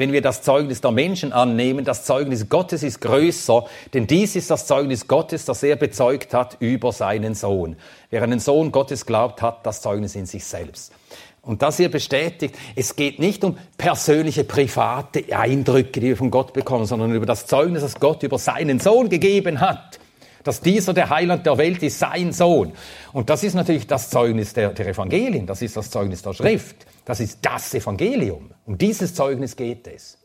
wenn 0.00 0.14
wir 0.14 0.22
das 0.22 0.40
Zeugnis 0.40 0.80
der 0.80 0.92
Menschen 0.92 1.34
annehmen, 1.34 1.84
das 1.84 2.04
Zeugnis 2.04 2.48
Gottes 2.48 2.82
ist 2.82 3.02
größer, 3.02 3.66
denn 3.92 4.06
dies 4.06 4.34
ist 4.34 4.50
das 4.50 4.66
Zeugnis 4.66 5.06
Gottes, 5.06 5.44
das 5.44 5.62
er 5.62 5.76
bezeugt 5.76 6.32
hat 6.32 6.56
über 6.58 6.90
seinen 6.90 7.34
Sohn. 7.34 7.76
Wer 8.08 8.22
an 8.22 8.30
den 8.30 8.40
Sohn 8.40 8.72
Gottes 8.72 9.04
glaubt, 9.04 9.42
hat 9.42 9.66
das 9.66 9.82
Zeugnis 9.82 10.14
in 10.14 10.24
sich 10.24 10.42
selbst. 10.46 10.94
Und 11.42 11.60
das 11.60 11.76
hier 11.76 11.90
bestätigt, 11.90 12.56
es 12.76 12.96
geht 12.96 13.18
nicht 13.18 13.44
um 13.44 13.58
persönliche, 13.76 14.44
private 14.44 15.36
Eindrücke, 15.36 16.00
die 16.00 16.06
wir 16.06 16.16
von 16.16 16.30
Gott 16.30 16.54
bekommen, 16.54 16.86
sondern 16.86 17.14
über 17.14 17.26
das 17.26 17.44
Zeugnis, 17.44 17.82
das 17.82 18.00
Gott 18.00 18.22
über 18.22 18.38
seinen 18.38 18.80
Sohn 18.80 19.10
gegeben 19.10 19.60
hat. 19.60 20.00
Dass 20.44 20.62
dieser 20.62 20.94
der 20.94 21.10
Heiland 21.10 21.44
der 21.44 21.58
Welt 21.58 21.82
ist, 21.82 21.98
sein 21.98 22.32
Sohn. 22.32 22.72
Und 23.12 23.28
das 23.28 23.44
ist 23.44 23.52
natürlich 23.52 23.86
das 23.86 24.08
Zeugnis 24.08 24.54
der, 24.54 24.70
der 24.70 24.86
Evangelien, 24.86 25.44
das 25.44 25.60
ist 25.60 25.76
das 25.76 25.90
Zeugnis 25.90 26.22
der 26.22 26.32
Schrift. 26.32 26.86
Das 27.04 27.20
ist 27.20 27.38
das 27.42 27.74
Evangelium. 27.74 28.52
Um 28.66 28.78
dieses 28.78 29.14
Zeugnis 29.14 29.56
geht 29.56 29.86
es. 29.86 30.18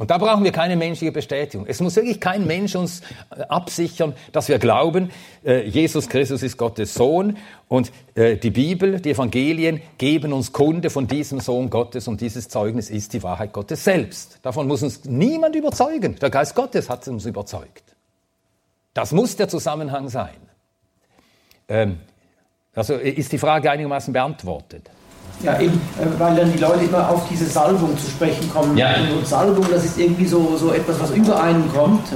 Und 0.00 0.10
da 0.10 0.16
brauchen 0.16 0.44
wir 0.44 0.50
keine 0.50 0.76
menschliche 0.76 1.12
Bestätigung. 1.12 1.66
Es 1.66 1.78
muss 1.80 1.94
wirklich 1.94 2.20
kein 2.20 2.46
Mensch 2.46 2.74
uns 2.74 3.02
äh, 3.36 3.42
absichern, 3.42 4.14
dass 4.32 4.48
wir 4.48 4.58
glauben, 4.58 5.10
äh, 5.44 5.68
Jesus 5.68 6.08
Christus 6.08 6.42
ist 6.42 6.56
Gottes 6.56 6.94
Sohn 6.94 7.36
und 7.68 7.92
äh, 8.14 8.38
die 8.38 8.48
Bibel, 8.48 8.98
die 8.98 9.10
Evangelien 9.10 9.82
geben 9.98 10.32
uns 10.32 10.52
Kunde 10.52 10.88
von 10.88 11.06
diesem 11.06 11.40
Sohn 11.40 11.68
Gottes 11.68 12.08
und 12.08 12.22
dieses 12.22 12.48
Zeugnis 12.48 12.88
ist 12.88 13.12
die 13.12 13.22
Wahrheit 13.22 13.52
Gottes 13.52 13.84
selbst. 13.84 14.38
Davon 14.40 14.66
muss 14.66 14.82
uns 14.82 15.04
niemand 15.04 15.54
überzeugen. 15.54 16.16
Der 16.16 16.30
Geist 16.30 16.54
Gottes 16.54 16.88
hat 16.88 17.06
uns 17.06 17.26
überzeugt. 17.26 17.84
Das 18.94 19.12
muss 19.12 19.36
der 19.36 19.50
Zusammenhang 19.50 20.08
sein. 20.08 20.36
Ähm, 21.68 22.00
also 22.74 22.94
ist 22.94 23.32
die 23.32 23.38
Frage 23.38 23.70
einigermaßen 23.70 24.12
beantwortet. 24.12 24.90
Ja, 25.42 25.58
eben, 25.58 25.80
äh, 25.98 26.18
weil 26.18 26.36
dann 26.36 26.52
die 26.52 26.58
Leute 26.58 26.84
immer 26.84 27.08
auf 27.08 27.26
diese 27.28 27.46
Salbung 27.46 27.96
zu 27.96 28.10
sprechen 28.10 28.50
kommen. 28.50 28.76
Ja. 28.76 28.94
Und 29.16 29.26
Salbung, 29.26 29.66
das 29.70 29.84
ist 29.84 29.98
irgendwie 29.98 30.26
so, 30.26 30.56
so 30.56 30.72
etwas, 30.72 31.00
was 31.00 31.10
über 31.10 31.42
einen 31.42 31.72
kommt, 31.72 32.06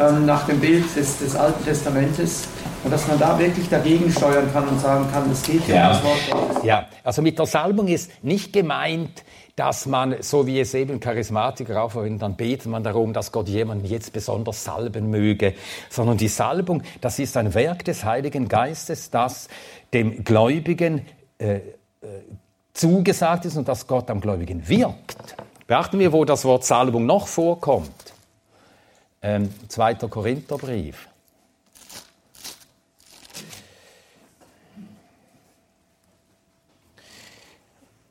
ähm, 0.00 0.26
nach 0.26 0.46
dem 0.46 0.60
Bild 0.60 0.84
des, 0.96 1.18
des 1.18 1.36
Alten 1.36 1.64
Testamentes. 1.64 2.48
Und 2.82 2.90
dass 2.90 3.06
man 3.06 3.18
da 3.18 3.38
wirklich 3.38 3.68
dagegen 3.68 4.10
steuern 4.10 4.50
kann 4.52 4.66
und 4.66 4.80
sagen 4.80 5.06
kann, 5.12 5.30
es 5.30 5.42
geht 5.42 5.68
ja 5.68 5.90
das 5.90 6.02
Wort 6.02 6.30
Gottes. 6.30 6.64
Ja, 6.64 6.86
also 7.04 7.20
mit 7.20 7.38
der 7.38 7.44
Salbung 7.44 7.88
ist 7.88 8.10
nicht 8.24 8.54
gemeint, 8.54 9.22
dass 9.54 9.84
man, 9.84 10.16
so 10.20 10.46
wie 10.46 10.58
es 10.58 10.72
eben 10.72 11.00
Charismatiker 11.00 11.82
auch 11.82 11.90
verwenden, 11.90 12.20
dann 12.20 12.36
betet 12.36 12.66
man 12.66 12.82
darum, 12.82 13.12
dass 13.12 13.32
Gott 13.32 13.48
jemanden 13.48 13.84
jetzt 13.84 14.14
besonders 14.14 14.64
salben 14.64 15.10
möge, 15.10 15.52
sondern 15.90 16.16
die 16.16 16.28
Salbung, 16.28 16.82
das 17.02 17.18
ist 17.18 17.36
ein 17.36 17.52
Werk 17.52 17.84
des 17.84 18.06
Heiligen 18.06 18.48
Geistes, 18.48 19.10
das 19.10 19.48
dem 19.92 20.24
Gläubigen 20.24 21.04
äh, 21.38 21.56
äh, 21.56 21.60
zugesagt 22.72 23.44
ist 23.44 23.58
und 23.58 23.68
das 23.68 23.86
Gott 23.86 24.08
am 24.08 24.22
Gläubigen 24.22 24.66
wirkt. 24.66 25.36
Beachten 25.66 25.98
wir, 25.98 26.12
wo 26.12 26.24
das 26.24 26.46
Wort 26.46 26.64
Salbung 26.64 27.04
noch 27.04 27.26
vorkommt. 27.26 27.90
Ähm, 29.22 29.50
2. 29.68 29.94
Korintherbrief. 29.94 31.08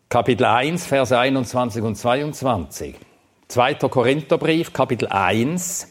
Kapitel 0.07 0.45
1, 0.45 0.85
Verse 0.85 1.17
21 1.17 1.83
und 1.83 1.95
22. 1.95 2.95
2. 3.47 3.73
Korintherbrief, 3.75 4.73
Kapitel 4.73 5.07
1, 5.07 5.87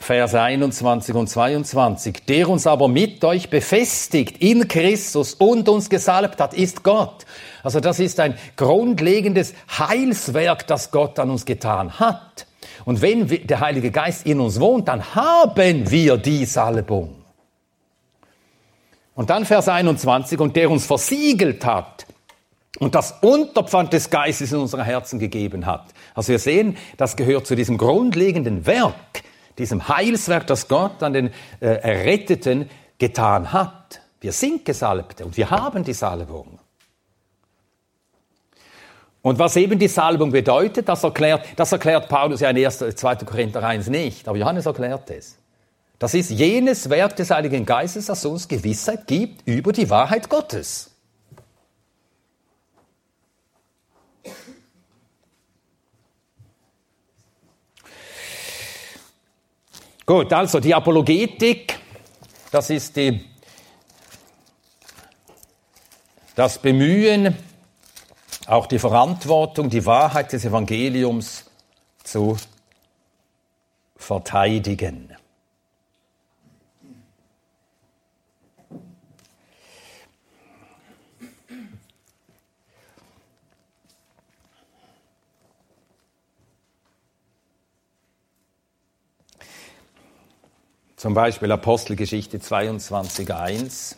Vers 0.00 0.34
21 0.34 1.14
und 1.14 1.28
22. 1.28 2.24
Der 2.26 2.48
uns 2.48 2.66
aber 2.66 2.88
mit 2.88 3.22
euch 3.22 3.50
befestigt 3.50 4.38
in 4.38 4.66
Christus 4.66 5.34
und 5.34 5.68
uns 5.68 5.90
gesalbt 5.90 6.40
hat, 6.40 6.54
ist 6.54 6.82
Gott. 6.82 7.26
Also 7.62 7.80
das 7.80 8.00
ist 8.00 8.18
ein 8.18 8.34
grundlegendes 8.56 9.54
Heilswerk, 9.78 10.66
das 10.66 10.90
Gott 10.90 11.18
an 11.18 11.30
uns 11.30 11.44
getan 11.44 12.00
hat. 12.00 12.46
Und 12.84 13.02
wenn 13.02 13.26
der 13.46 13.60
Heilige 13.60 13.90
Geist 13.90 14.26
in 14.26 14.40
uns 14.40 14.60
wohnt, 14.60 14.88
dann 14.88 15.14
haben 15.14 15.90
wir 15.90 16.16
die 16.16 16.44
Salbung. 16.44 17.16
Und 19.14 19.30
dann 19.30 19.44
Vers 19.44 19.68
21, 19.68 20.40
und 20.40 20.56
der 20.56 20.70
uns 20.70 20.86
versiegelt 20.86 21.64
hat 21.64 22.06
und 22.78 22.94
das 22.94 23.12
Unterpfand 23.20 23.92
des 23.92 24.08
Geistes 24.08 24.52
in 24.52 24.58
unsere 24.58 24.84
Herzen 24.84 25.18
gegeben 25.18 25.66
hat. 25.66 25.86
Also 26.14 26.32
wir 26.32 26.38
sehen, 26.38 26.76
das 26.96 27.16
gehört 27.16 27.46
zu 27.46 27.54
diesem 27.54 27.76
grundlegenden 27.76 28.66
Werk, 28.66 29.22
diesem 29.58 29.88
Heilswerk, 29.88 30.46
das 30.46 30.68
Gott 30.68 31.02
an 31.02 31.12
den 31.12 31.30
äh, 31.60 31.66
Erretteten 31.66 32.70
getan 32.98 33.52
hat. 33.52 34.00
Wir 34.20 34.32
sind 34.32 34.64
Gesalbte 34.64 35.24
und 35.24 35.36
wir 35.36 35.50
haben 35.50 35.82
die 35.82 35.92
Salbung. 35.92 36.59
Und 39.22 39.38
was 39.38 39.56
eben 39.56 39.78
die 39.78 39.88
Salbung 39.88 40.30
bedeutet, 40.30 40.88
das 40.88 41.04
erklärt, 41.04 41.44
das 41.56 41.72
erklärt 41.72 42.08
Paulus 42.08 42.40
ja 42.40 42.50
in 42.50 42.64
1. 42.64 42.78
2. 42.78 43.16
Korinther 43.16 43.62
1 43.62 43.88
nicht, 43.88 44.26
aber 44.26 44.38
Johannes 44.38 44.64
erklärt 44.64 45.10
es. 45.10 45.36
Das 45.98 46.14
ist 46.14 46.30
jenes 46.30 46.88
Werk 46.88 47.16
des 47.16 47.30
Heiligen 47.30 47.66
Geistes, 47.66 48.06
das 48.06 48.24
uns 48.24 48.48
Gewissheit 48.48 49.06
gibt 49.06 49.46
über 49.46 49.72
die 49.72 49.90
Wahrheit 49.90 50.30
Gottes. 50.30 50.90
Gut, 60.06 60.32
also 60.32 60.58
die 60.58 60.74
Apologetik, 60.74 61.78
das 62.50 62.70
ist 62.70 62.96
die, 62.96 63.24
das 66.34 66.58
Bemühen, 66.58 67.36
auch 68.50 68.66
die 68.66 68.80
Verantwortung, 68.80 69.70
die 69.70 69.86
Wahrheit 69.86 70.32
des 70.32 70.44
Evangeliums 70.44 71.44
zu 72.02 72.36
verteidigen. 73.94 75.16
Zum 90.96 91.14
Beispiel 91.14 91.50
Apostelgeschichte 91.52 92.38
22.1. 92.38 93.96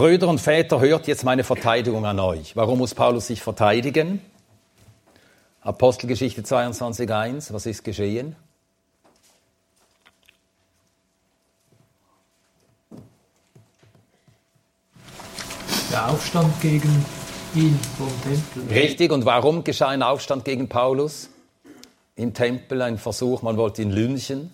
Brüder 0.00 0.28
und 0.28 0.40
Väter, 0.40 0.80
hört 0.80 1.08
jetzt 1.08 1.24
meine 1.24 1.44
Verteidigung 1.44 2.06
an 2.06 2.18
euch. 2.20 2.56
Warum 2.56 2.78
muss 2.78 2.94
Paulus 2.94 3.26
sich 3.26 3.42
verteidigen? 3.42 4.22
Apostelgeschichte 5.60 6.40
22.1, 6.40 7.52
was 7.52 7.66
ist 7.66 7.84
geschehen? 7.84 8.34
Der 15.92 16.08
Aufstand 16.08 16.58
gegen 16.62 17.04
ihn 17.54 17.78
vom 17.98 18.08
Tempel. 18.22 18.74
Richtig, 18.74 19.12
und 19.12 19.26
warum 19.26 19.64
geschah 19.64 19.88
ein 19.88 20.02
Aufstand 20.02 20.46
gegen 20.46 20.70
Paulus? 20.70 21.28
Im 22.16 22.32
Tempel 22.32 22.80
ein 22.80 22.96
Versuch, 22.96 23.42
man 23.42 23.58
wollte 23.58 23.82
ihn 23.82 23.90
lynchen. 23.90 24.50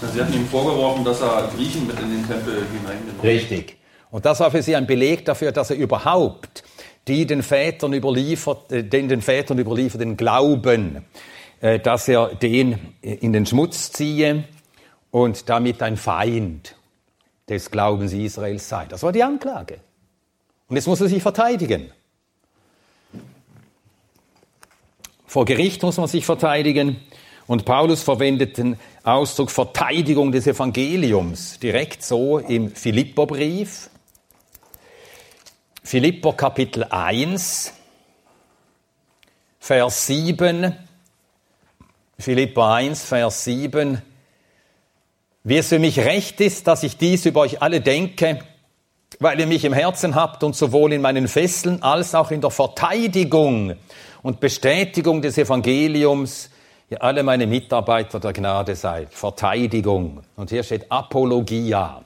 Sie 0.00 0.20
hatten 0.20 0.32
ihm 0.32 0.46
vorgeworfen, 0.46 1.04
dass 1.04 1.20
er 1.20 1.50
Griechen 1.54 1.86
mit 1.86 1.98
in 1.98 2.10
den 2.10 2.26
Tempel 2.26 2.54
hineingenommen 2.54 3.18
hat. 3.18 3.24
Richtig. 3.24 3.76
Und 4.10 4.24
das 4.24 4.40
war 4.40 4.50
für 4.50 4.62
sie 4.62 4.76
ein 4.76 4.86
Beleg 4.86 5.24
dafür, 5.24 5.52
dass 5.52 5.70
er 5.70 5.76
überhaupt 5.76 6.62
die 7.08 7.26
den 7.26 7.42
Vätern 7.42 7.94
überliefert, 7.94 8.70
äh, 8.70 8.84
den 8.84 9.08
den 9.08 9.22
Vätern 9.22 9.58
überlieferten 9.58 10.16
Glauben, 10.16 11.04
äh, 11.60 11.80
dass 11.80 12.06
er 12.06 12.34
den 12.34 12.94
in 13.00 13.32
den 13.32 13.46
Schmutz 13.46 13.90
ziehe 13.92 14.44
und 15.10 15.48
damit 15.48 15.82
ein 15.82 15.96
Feind 15.96 16.76
des 17.48 17.70
Glaubens 17.70 18.12
Israels 18.12 18.68
sei. 18.68 18.86
Das 18.86 19.02
war 19.02 19.12
die 19.12 19.22
Anklage. 19.22 19.80
Und 20.68 20.76
jetzt 20.76 20.86
muss 20.86 21.00
er 21.00 21.08
sich 21.08 21.22
verteidigen. 21.22 21.90
Vor 25.26 25.46
Gericht 25.46 25.82
muss 25.82 25.96
man 25.96 26.08
sich 26.08 26.24
verteidigen. 26.26 26.96
Und 27.48 27.64
Paulus 27.64 28.02
verwendet 28.02 28.58
den 28.58 28.76
Ausdruck 29.02 29.50
Verteidigung 29.50 30.32
des 30.32 30.46
Evangeliums 30.46 31.58
direkt 31.58 32.04
so 32.04 32.38
im 32.38 32.70
Philipperbrief. 32.70 33.88
Philipper 35.82 36.34
Kapitel 36.34 36.84
1, 36.84 37.72
Vers 39.58 40.06
7. 40.06 40.76
Philipper 42.18 42.74
1, 42.74 43.04
Vers 43.04 43.44
7. 43.44 44.02
Wie 45.42 45.56
es 45.56 45.68
für 45.68 45.78
mich 45.78 46.00
recht 46.00 46.42
ist, 46.42 46.66
dass 46.66 46.82
ich 46.82 46.98
dies 46.98 47.24
über 47.24 47.40
euch 47.40 47.62
alle 47.62 47.80
denke, 47.80 48.40
weil 49.20 49.40
ihr 49.40 49.46
mich 49.46 49.64
im 49.64 49.72
Herzen 49.72 50.14
habt 50.14 50.44
und 50.44 50.54
sowohl 50.54 50.92
in 50.92 51.00
meinen 51.00 51.26
Fesseln 51.28 51.82
als 51.82 52.14
auch 52.14 52.30
in 52.30 52.42
der 52.42 52.50
Verteidigung 52.50 53.74
und 54.22 54.38
Bestätigung 54.38 55.22
des 55.22 55.38
Evangeliums 55.38 56.50
ihr 56.90 57.02
alle 57.02 57.22
meine 57.22 57.46
Mitarbeiter 57.46 58.20
der 58.20 58.32
Gnade 58.32 58.74
seid. 58.74 59.12
Verteidigung. 59.12 60.22
Und 60.36 60.50
hier 60.50 60.62
steht 60.62 60.90
Apologia. 60.90 62.04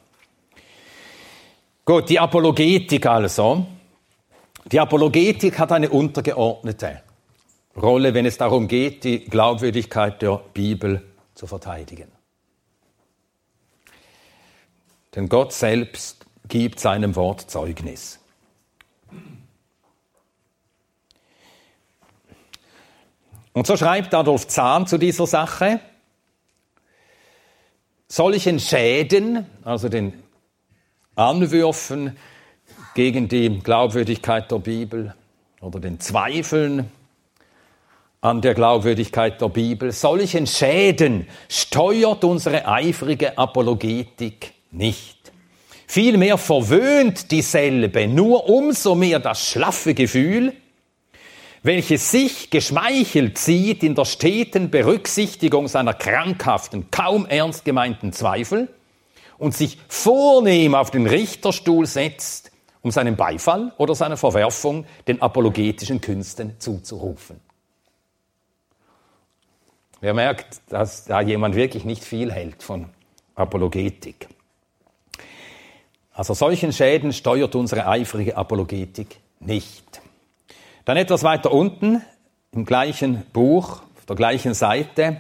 Gut, 1.85 2.09
die 2.09 2.19
Apologetik 2.19 3.07
also. 3.07 3.67
Die 4.67 4.79
Apologetik 4.79 5.59
hat 5.59 5.73
eine 5.73 5.91
untergeordnete 5.91 7.03
Rolle, 7.77 8.15
wenn 8.15 8.27
es 8.27 8.39
darum 8.39 8.69
geht, 8.69 9.03
die 9.05 9.25
Glaubwürdigkeit 9.25 10.23
der 10.23 10.41
Bibel 10.53 11.03
zu 11.35 11.47
verteidigen. 11.47 12.11
Denn 15.15 15.29
Gott 15.29 15.53
selbst 15.53 16.25
gibt 16.49 16.81
seinem 16.81 17.17
Wort 17.17 17.51
Zeugnis. 17.51 18.22
Und 23.53 23.67
so 23.67 23.77
schreibt 23.77 24.15
Adolf 24.15 24.47
Zahn 24.49 24.87
zu 24.87 24.99
dieser 24.99 25.27
Sache, 25.27 25.81
solchen 28.09 28.61
Schäden, 28.61 29.47
also 29.65 29.89
den 29.89 30.23
Anwürfen 31.15 32.17
gegen 32.95 33.29
die 33.29 33.59
Glaubwürdigkeit 33.59 34.51
der 34.51 34.59
Bibel 34.59 35.15
oder 35.61 35.81
den 35.81 36.01
Zweifeln 36.01 36.91
an 38.23 38.41
der 38.41 38.55
Glaubwürdigkeit 38.55 39.41
der 39.41 39.49
Bibel, 39.49 39.93
solchen 39.93 40.47
Schäden 40.47 41.27
steuert 41.49 42.25
unsere 42.25 42.67
eifrige 42.67 43.37
Apologetik 43.37 44.53
nicht. 44.71 45.33
Vielmehr 45.87 46.39
verwöhnt 46.39 47.31
dieselbe 47.31 48.07
nur 48.07 48.49
umso 48.49 48.95
mehr 48.95 49.19
das 49.19 49.47
schlaffe 49.47 49.93
Gefühl, 49.93 50.55
welches 51.63 52.11
sich 52.11 52.51
geschmeichelt 52.51 53.39
sieht 53.39 53.83
in 53.83 53.95
der 53.95 54.05
steten 54.05 54.71
Berücksichtigung 54.71 55.69
seiner 55.69 55.95
krankhaften, 55.95 56.91
kaum 56.91 57.27
ernst 57.27 57.65
gemeinten 57.65 58.13
Zweifel 58.13 58.69
und 59.39 59.55
sich 59.55 59.79
vornehm 59.89 60.75
auf 60.75 60.91
den 60.91 61.07
Richterstuhl 61.07 61.87
setzt, 61.87 62.51
um 62.83 62.91
seinen 62.91 63.17
Beifall 63.17 63.73
oder 63.79 63.95
seine 63.95 64.17
Verwerfung 64.17 64.87
den 65.07 65.23
apologetischen 65.23 66.01
Künsten 66.01 66.59
zuzurufen. 66.59 67.41
Wer 70.01 70.15
merkt, 70.15 70.61
dass 70.69 71.05
da 71.05 71.21
jemand 71.21 71.55
wirklich 71.55 71.85
nicht 71.85 72.03
viel 72.03 72.33
hält 72.33 72.61
von 72.65 72.89
Apologetik. 73.37 74.29
Also 76.13 76.35
solchen 76.35 76.73
Schäden 76.73 77.13
steuert 77.13 77.55
unsere 77.55 77.87
eifrige 77.87 78.37
Apologetik 78.37 79.21
nicht. 79.39 80.02
Dann 80.85 80.97
etwas 80.97 81.23
weiter 81.23 81.53
unten, 81.53 82.03
im 82.51 82.65
gleichen 82.65 83.23
Buch, 83.33 83.83
auf 83.97 84.05
der 84.07 84.17
gleichen 84.17 84.53
Seite, 84.53 85.19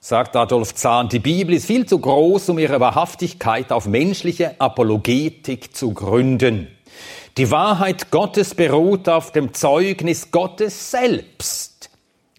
sagt 0.00 0.36
Adolf 0.36 0.74
Zahn, 0.74 1.08
die 1.08 1.18
Bibel 1.18 1.54
ist 1.54 1.66
viel 1.66 1.86
zu 1.86 1.98
groß, 1.98 2.50
um 2.50 2.58
ihre 2.58 2.78
Wahrhaftigkeit 2.78 3.72
auf 3.72 3.86
menschliche 3.86 4.60
Apologetik 4.60 5.74
zu 5.74 5.94
gründen. 5.94 6.68
Die 7.38 7.50
Wahrheit 7.50 8.10
Gottes 8.10 8.54
beruht 8.54 9.08
auf 9.08 9.32
dem 9.32 9.54
Zeugnis 9.54 10.30
Gottes 10.30 10.90
selbst 10.90 11.90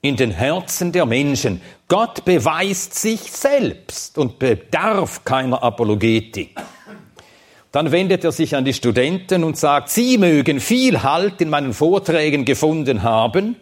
in 0.01 0.15
den 0.15 0.31
Herzen 0.31 0.91
der 0.91 1.07
Menschen. 1.07 1.61
Gott 1.87 2.23
beweist 2.23 2.93
sich 2.93 3.31
selbst 3.31 4.17
und 4.17 4.37
bedarf 4.37 5.23
keiner 5.23 5.63
Apologetik. 5.63 6.55
Dann 7.77 7.91
wendet 7.91 8.23
er 8.23 8.31
sich 8.31 8.55
an 8.55 8.65
die 8.65 8.73
Studenten 8.73 9.43
und 9.43 9.55
sagt, 9.55 9.89
Sie 9.89 10.17
mögen 10.17 10.59
viel 10.59 11.03
Halt 11.03 11.41
in 11.41 11.51
meinen 11.51 11.73
Vorträgen 11.73 12.43
gefunden 12.43 13.03
haben, 13.03 13.55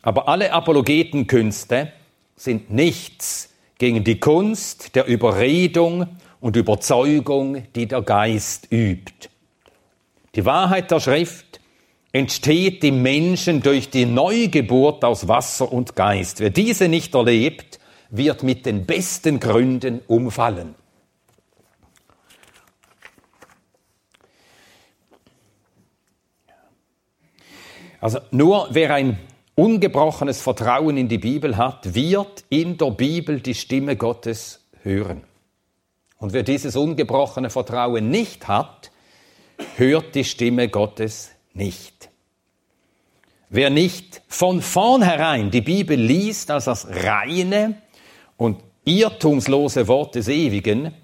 aber 0.00 0.26
alle 0.26 0.54
Apologetenkünste 0.54 1.92
sind 2.34 2.70
nichts 2.72 3.52
gegen 3.76 4.04
die 4.04 4.18
Kunst 4.18 4.96
der 4.96 5.04
Überredung 5.04 6.06
und 6.40 6.56
Überzeugung, 6.56 7.62
die 7.74 7.86
der 7.86 8.00
Geist 8.00 8.68
übt. 8.72 9.28
Die 10.34 10.46
Wahrheit 10.46 10.90
der 10.90 11.00
Schrift 11.00 11.60
entsteht 12.12 12.82
im 12.84 13.02
Menschen 13.02 13.62
durch 13.62 13.90
die 13.90 14.06
Neugeburt 14.06 15.04
aus 15.04 15.28
Wasser 15.28 15.70
und 15.70 15.94
Geist. 15.94 16.40
Wer 16.40 16.48
diese 16.48 16.88
nicht 16.88 17.14
erlebt, 17.14 17.80
wird 18.08 18.42
mit 18.44 18.64
den 18.64 18.86
besten 18.86 19.40
Gründen 19.40 20.00
umfallen. 20.06 20.74
Also 28.00 28.20
nur 28.30 28.68
wer 28.70 28.94
ein 28.94 29.18
ungebrochenes 29.54 30.40
Vertrauen 30.40 30.96
in 30.96 31.08
die 31.08 31.18
Bibel 31.18 31.56
hat, 31.56 31.94
wird 31.94 32.44
in 32.48 32.78
der 32.78 32.90
Bibel 32.92 33.40
die 33.40 33.54
Stimme 33.54 33.96
Gottes 33.96 34.64
hören. 34.82 35.22
Und 36.16 36.32
wer 36.32 36.42
dieses 36.42 36.76
ungebrochene 36.76 37.50
Vertrauen 37.50 38.10
nicht 38.10 38.48
hat, 38.48 38.90
hört 39.76 40.14
die 40.14 40.24
Stimme 40.24 40.68
Gottes 40.68 41.30
nicht. 41.52 42.08
Wer 43.50 43.68
nicht 43.68 44.22
von 44.28 44.62
vornherein 44.62 45.50
die 45.50 45.60
Bibel 45.60 45.98
liest 45.98 46.50
als 46.50 46.66
das 46.66 46.86
reine 46.88 47.82
und 48.36 48.62
irrtumslose 48.84 49.88
Wort 49.88 50.14
des 50.14 50.28
Ewigen, 50.28 50.94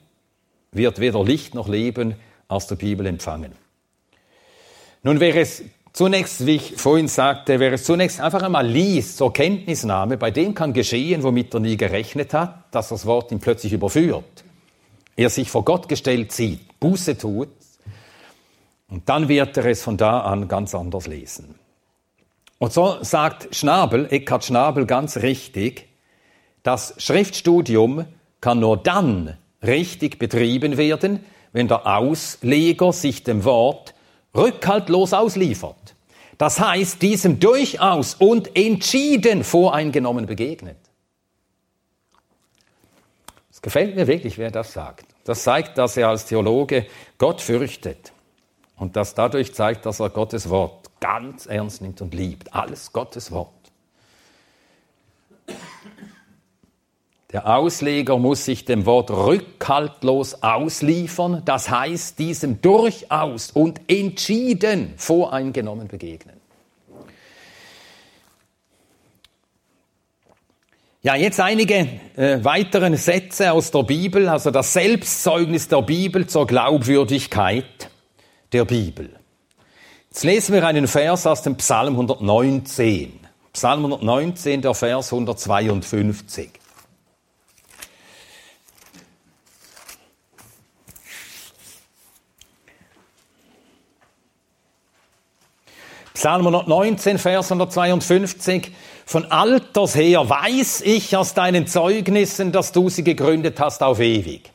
wird 0.70 1.00
weder 1.00 1.24
Licht 1.24 1.54
noch 1.54 1.68
Leben 1.68 2.14
aus 2.48 2.66
der 2.68 2.76
Bibel 2.76 3.06
empfangen. 3.06 3.52
Nun 5.02 5.20
wäre 5.20 5.40
es 5.40 5.62
zunächst, 5.96 6.44
wie 6.44 6.56
ich 6.56 6.76
vorhin 6.76 7.08
sagte, 7.08 7.58
wäre 7.58 7.76
es 7.76 7.84
zunächst 7.84 8.20
einfach 8.20 8.42
einmal 8.42 8.66
liest, 8.66 9.16
zur 9.16 9.32
Kenntnisnahme, 9.32 10.18
bei 10.18 10.30
dem 10.30 10.54
kann 10.54 10.74
geschehen, 10.74 11.22
womit 11.22 11.54
er 11.54 11.60
nie 11.60 11.78
gerechnet 11.78 12.34
hat, 12.34 12.64
dass 12.70 12.90
das 12.90 13.06
Wort 13.06 13.32
ihn 13.32 13.40
plötzlich 13.40 13.72
überführt. 13.72 14.44
Er 15.16 15.30
sich 15.30 15.50
vor 15.50 15.64
Gott 15.64 15.88
gestellt 15.88 16.32
sieht, 16.32 16.78
Buße 16.78 17.16
tut, 17.16 17.48
und 18.88 19.08
dann 19.08 19.28
wird 19.28 19.56
er 19.56 19.64
es 19.64 19.82
von 19.82 19.96
da 19.96 20.20
an 20.20 20.46
ganz 20.48 20.74
anders 20.74 21.06
lesen. 21.06 21.56
Und 22.58 22.72
so 22.72 22.98
sagt 23.00 23.54
Schnabel, 23.56 24.06
Eckhard 24.10 24.44
Schnabel 24.44 24.86
ganz 24.86 25.16
richtig, 25.16 25.88
das 26.62 26.94
Schriftstudium 26.98 28.04
kann 28.40 28.60
nur 28.60 28.76
dann 28.76 29.38
richtig 29.62 30.18
betrieben 30.18 30.76
werden, 30.76 31.24
wenn 31.52 31.68
der 31.68 31.86
Ausleger 31.86 32.92
sich 32.92 33.24
dem 33.24 33.44
Wort 33.44 33.94
rückhaltlos 34.36 35.12
ausliefert. 35.12 35.94
Das 36.38 36.60
heißt, 36.60 37.00
diesem 37.00 37.40
durchaus 37.40 38.14
und 38.14 38.54
entschieden 38.56 39.42
voreingenommen 39.42 40.26
begegnet. 40.26 40.76
Es 43.50 43.62
gefällt 43.62 43.96
mir 43.96 44.06
wirklich, 44.06 44.36
wer 44.36 44.50
das 44.50 44.72
sagt. 44.72 45.06
Das 45.24 45.42
zeigt, 45.42 45.78
dass 45.78 45.96
er 45.96 46.08
als 46.08 46.26
Theologe 46.26 46.86
Gott 47.18 47.40
fürchtet. 47.40 48.12
Und 48.76 48.96
das 48.96 49.14
dadurch 49.14 49.54
zeigt, 49.54 49.86
dass 49.86 50.00
er 50.00 50.10
Gottes 50.10 50.50
Wort 50.50 50.90
ganz 51.00 51.46
ernst 51.46 51.80
nimmt 51.80 52.02
und 52.02 52.12
liebt. 52.12 52.52
Alles 52.54 52.92
Gottes 52.92 53.30
Wort. 53.30 53.55
Der 57.36 57.54
Ausleger 57.54 58.16
muss 58.16 58.46
sich 58.46 58.64
dem 58.64 58.86
Wort 58.86 59.10
rückhaltlos 59.10 60.42
ausliefern, 60.42 61.42
das 61.44 61.68
heißt 61.68 62.18
diesem 62.18 62.62
durchaus 62.62 63.50
und 63.50 63.78
entschieden 63.88 64.94
voreingenommen 64.96 65.86
begegnen. 65.86 66.36
Ja, 71.02 71.14
jetzt 71.14 71.38
einige 71.38 72.00
äh, 72.16 72.42
weiteren 72.42 72.96
Sätze 72.96 73.52
aus 73.52 73.70
der 73.70 73.82
Bibel, 73.82 74.30
also 74.30 74.50
das 74.50 74.72
Selbstzeugnis 74.72 75.68
der 75.68 75.82
Bibel 75.82 76.26
zur 76.26 76.46
Glaubwürdigkeit 76.46 77.90
der 78.54 78.64
Bibel. 78.64 79.10
Jetzt 80.08 80.24
lesen 80.24 80.54
wir 80.54 80.66
einen 80.66 80.88
Vers 80.88 81.26
aus 81.26 81.42
dem 81.42 81.56
Psalm 81.56 81.92
119. 81.92 83.12
Psalm 83.52 83.84
119, 83.84 84.62
der 84.62 84.72
Vers 84.72 85.12
152. 85.12 86.60
Psalm 96.16 96.46
119, 96.46 97.18
Vers 97.18 97.52
152. 97.52 98.72
Von 99.04 99.30
alters 99.30 99.94
her 99.94 100.26
weiß 100.26 100.80
ich 100.80 101.14
aus 101.14 101.34
deinen 101.34 101.66
Zeugnissen, 101.66 102.52
dass 102.52 102.72
du 102.72 102.88
sie 102.88 103.04
gegründet 103.04 103.60
hast 103.60 103.82
auf 103.82 104.00
ewig. 104.00 104.50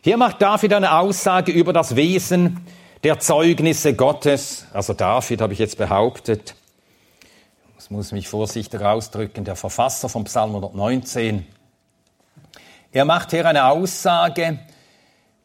Hier 0.00 0.16
macht 0.16 0.40
David 0.40 0.72
eine 0.72 0.98
Aussage 0.98 1.52
über 1.52 1.74
das 1.74 1.96
Wesen 1.96 2.66
der 3.04 3.18
Zeugnisse 3.18 3.92
Gottes. 3.94 4.64
Also 4.72 4.94
David 4.94 5.42
habe 5.42 5.52
ich 5.52 5.58
jetzt 5.58 5.76
behauptet. 5.76 6.54
Das 7.76 7.90
muss 7.90 8.10
mich 8.10 8.26
vorsichtig 8.26 8.80
ausdrücken. 8.80 9.44
Der 9.44 9.54
Verfasser 9.54 10.08
vom 10.08 10.24
Psalm 10.24 10.54
119. 10.54 11.46
Er 12.90 13.04
macht 13.04 13.32
hier 13.32 13.44
eine 13.44 13.66
Aussage 13.66 14.60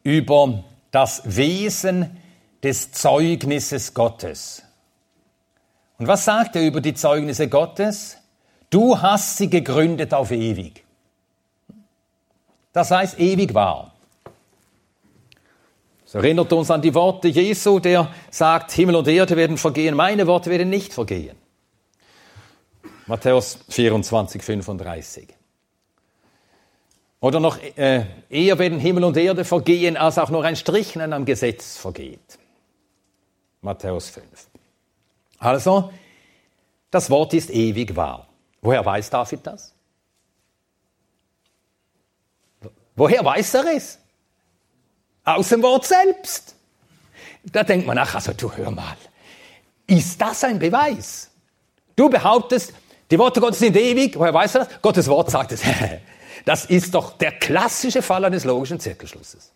über 0.02 0.64
das 0.90 1.20
Wesen 1.26 2.16
des 2.62 2.90
Zeugnisses 2.92 3.92
Gottes. 3.92 4.62
Und 5.98 6.06
was 6.06 6.24
sagt 6.24 6.56
er 6.56 6.66
über 6.66 6.80
die 6.80 6.94
Zeugnisse 6.94 7.48
Gottes? 7.48 8.16
Du 8.70 9.00
hast 9.00 9.36
sie 9.36 9.50
gegründet 9.50 10.14
auf 10.14 10.30
ewig. 10.30 10.84
Das 12.72 12.90
heißt 12.90 13.18
ewig 13.18 13.54
wahr. 13.54 13.94
Es 16.06 16.14
erinnert 16.14 16.52
uns 16.52 16.70
an 16.70 16.80
die 16.80 16.94
Worte 16.94 17.28
Jesu, 17.28 17.80
der 17.80 18.10
sagt, 18.30 18.72
Himmel 18.72 18.96
und 18.96 19.08
Erde 19.08 19.36
werden 19.36 19.58
vergehen, 19.58 19.94
meine 19.94 20.26
Worte 20.26 20.50
werden 20.50 20.70
nicht 20.70 20.94
vergehen. 20.94 21.36
Matthäus 23.06 23.58
24, 23.68 24.42
35. 24.42 25.28
Oder 27.20 27.40
noch 27.40 27.58
äh, 27.76 28.04
eher 28.30 28.58
werden 28.58 28.78
Himmel 28.78 29.04
und 29.04 29.16
Erde 29.16 29.44
vergehen, 29.44 29.96
als 29.96 30.18
auch 30.18 30.30
nur 30.30 30.44
ein 30.44 30.56
Strichnen 30.56 31.12
am 31.12 31.24
Gesetz 31.24 31.76
vergeht. 31.76 32.38
Matthäus 33.60 34.08
5. 34.10 34.24
Also, 35.38 35.92
das 36.90 37.10
Wort 37.10 37.34
ist 37.34 37.50
ewig 37.50 37.94
wahr. 37.96 38.26
Woher 38.60 38.84
weiß 38.84 39.10
David 39.10 39.46
das? 39.46 39.74
Woher 42.96 43.24
weiß 43.24 43.54
er 43.54 43.76
es? 43.76 43.98
Aus 45.24 45.48
dem 45.50 45.62
Wort 45.62 45.86
selbst. 45.86 46.56
Da 47.44 47.62
denkt 47.62 47.86
man, 47.86 47.96
ach, 47.98 48.14
also 48.14 48.32
du 48.32 48.52
hör 48.52 48.70
mal, 48.70 48.96
ist 49.86 50.20
das 50.20 50.42
ein 50.44 50.58
Beweis? 50.58 51.30
Du 51.94 52.10
behauptest, 52.10 52.72
die 53.10 53.18
Worte 53.18 53.40
Gottes 53.40 53.60
sind 53.60 53.76
ewig, 53.76 54.18
woher 54.18 54.34
weiß 54.34 54.56
er 54.56 54.64
das? 54.64 54.82
Gottes 54.82 55.08
Wort 55.08 55.30
sagt 55.30 55.52
es. 55.52 55.62
Das 56.44 56.64
ist 56.66 56.94
doch 56.94 57.18
der 57.18 57.32
klassische 57.32 58.00
Fall 58.00 58.24
eines 58.24 58.44
logischen 58.44 58.78
Zirkelschlusses. 58.78 59.52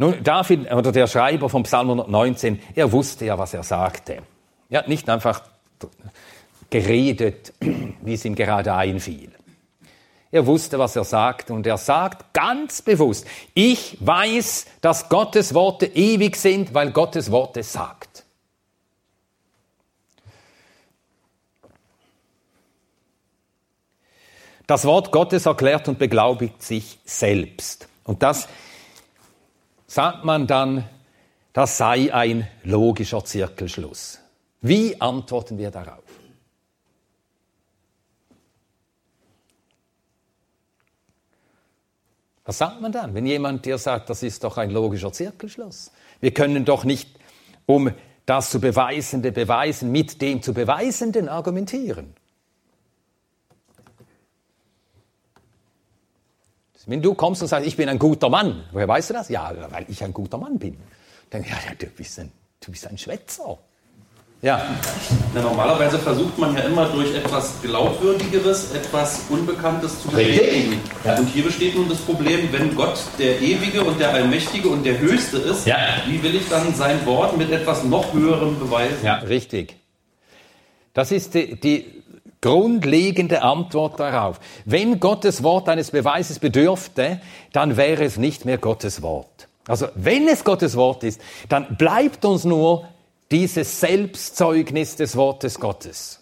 Nun, 0.00 0.24
David, 0.24 0.72
oder 0.72 0.92
der 0.92 1.06
Schreiber 1.06 1.50
vom 1.50 1.64
Psalm 1.64 1.90
119, 1.90 2.58
er 2.74 2.90
wusste 2.90 3.26
ja, 3.26 3.36
was 3.36 3.52
er 3.52 3.62
sagte. 3.62 4.22
Er 4.70 4.78
hat 4.78 4.88
nicht 4.88 5.06
einfach 5.10 5.42
geredet, 6.70 7.52
wie 7.60 8.14
es 8.14 8.24
ihm 8.24 8.34
gerade 8.34 8.72
einfiel. 8.72 9.30
Er 10.30 10.46
wusste, 10.46 10.78
was 10.78 10.96
er 10.96 11.04
sagt 11.04 11.50
und 11.50 11.66
er 11.66 11.76
sagt 11.76 12.32
ganz 12.32 12.80
bewusst, 12.80 13.26
ich 13.52 13.98
weiß, 14.00 14.68
dass 14.80 15.10
Gottes 15.10 15.52
Worte 15.52 15.84
ewig 15.84 16.36
sind, 16.36 16.72
weil 16.72 16.92
Gottes 16.92 17.30
Worte 17.30 17.62
sagt. 17.62 18.24
Das 24.66 24.86
Wort 24.86 25.12
Gottes 25.12 25.44
erklärt 25.44 25.88
und 25.88 25.98
beglaubigt 25.98 26.62
sich 26.62 26.98
selbst. 27.04 27.86
Und 28.04 28.22
das 28.22 28.48
sagt 29.90 30.24
man 30.24 30.46
dann, 30.46 30.88
das 31.52 31.76
sei 31.76 32.14
ein 32.14 32.46
logischer 32.62 33.24
Zirkelschluss. 33.24 34.20
Wie 34.60 35.00
antworten 35.00 35.58
wir 35.58 35.72
darauf? 35.72 36.04
Was 42.44 42.58
sagt 42.58 42.80
man 42.80 42.92
dann, 42.92 43.14
wenn 43.14 43.26
jemand 43.26 43.66
dir 43.66 43.78
sagt, 43.78 44.10
das 44.10 44.22
ist 44.22 44.44
doch 44.44 44.58
ein 44.58 44.70
logischer 44.70 45.12
Zirkelschluss? 45.12 45.90
Wir 46.20 46.32
können 46.32 46.64
doch 46.64 46.84
nicht, 46.84 47.18
um 47.66 47.90
das 48.26 48.50
zu 48.50 48.60
Beweisende 48.60 49.32
beweisen, 49.32 49.90
mit 49.90 50.22
dem 50.22 50.40
zu 50.40 50.54
Beweisenden 50.54 51.28
argumentieren. 51.28 52.14
Wenn 56.86 57.02
du 57.02 57.14
kommst 57.14 57.42
und 57.42 57.48
sagst, 57.48 57.66
ich 57.66 57.76
bin 57.76 57.88
ein 57.88 57.98
guter 57.98 58.28
Mann, 58.28 58.64
woher 58.72 58.88
weißt 58.88 59.10
du 59.10 59.14
das? 59.14 59.28
Ja, 59.28 59.52
weil 59.70 59.84
ich 59.88 60.02
ein 60.02 60.12
guter 60.12 60.38
Mann 60.38 60.58
bin. 60.58 60.76
Dann, 61.30 61.42
ja, 61.42 61.56
du 61.78 61.86
bist 61.86 62.18
ein, 62.18 62.32
du 62.64 62.70
bist 62.70 62.86
ein 62.86 62.96
Schwätzer. 62.96 63.58
Ja. 64.42 64.62
Na, 65.34 65.42
normalerweise 65.42 65.98
versucht 65.98 66.38
man 66.38 66.56
ja 66.56 66.62
immer 66.62 66.86
durch 66.86 67.14
etwas 67.14 67.60
Glaubwürdigeres, 67.60 68.72
etwas 68.72 69.26
Unbekanntes 69.28 70.00
zu 70.00 70.08
bestätigen. 70.08 70.80
Ja. 71.04 71.18
Und 71.18 71.26
hier 71.26 71.44
besteht 71.44 71.74
nun 71.76 71.90
das 71.90 71.98
Problem, 71.98 72.50
wenn 72.50 72.74
Gott 72.74 72.98
der 73.18 73.38
Ewige 73.42 73.84
und 73.84 74.00
der 74.00 74.14
Allmächtige 74.14 74.68
und 74.70 74.84
der 74.84 74.98
Höchste 74.98 75.36
ist, 75.36 75.66
ja. 75.66 75.76
wie 76.06 76.22
will 76.22 76.34
ich 76.34 76.48
dann 76.48 76.74
sein 76.74 77.04
Wort 77.04 77.36
mit 77.36 77.50
etwas 77.50 77.84
noch 77.84 78.14
höherem 78.14 78.58
beweisen? 78.58 79.04
Ja, 79.04 79.16
richtig. 79.16 79.76
Das 80.94 81.12
ist 81.12 81.34
die, 81.34 81.60
die 81.60 81.99
grundlegende 82.40 83.42
Antwort 83.42 84.00
darauf. 84.00 84.40
Wenn 84.64 85.00
Gottes 85.00 85.42
Wort 85.42 85.68
eines 85.68 85.90
Beweises 85.90 86.38
bedürfte, 86.38 87.20
dann 87.52 87.76
wäre 87.76 88.04
es 88.04 88.16
nicht 88.16 88.44
mehr 88.44 88.58
Gottes 88.58 89.02
Wort. 89.02 89.48
Also 89.66 89.88
wenn 89.94 90.26
es 90.26 90.42
Gottes 90.42 90.76
Wort 90.76 91.04
ist, 91.04 91.20
dann 91.48 91.76
bleibt 91.76 92.24
uns 92.24 92.44
nur 92.44 92.88
dieses 93.30 93.80
Selbstzeugnis 93.80 94.96
des 94.96 95.16
Wortes 95.16 95.60
Gottes. 95.60 96.20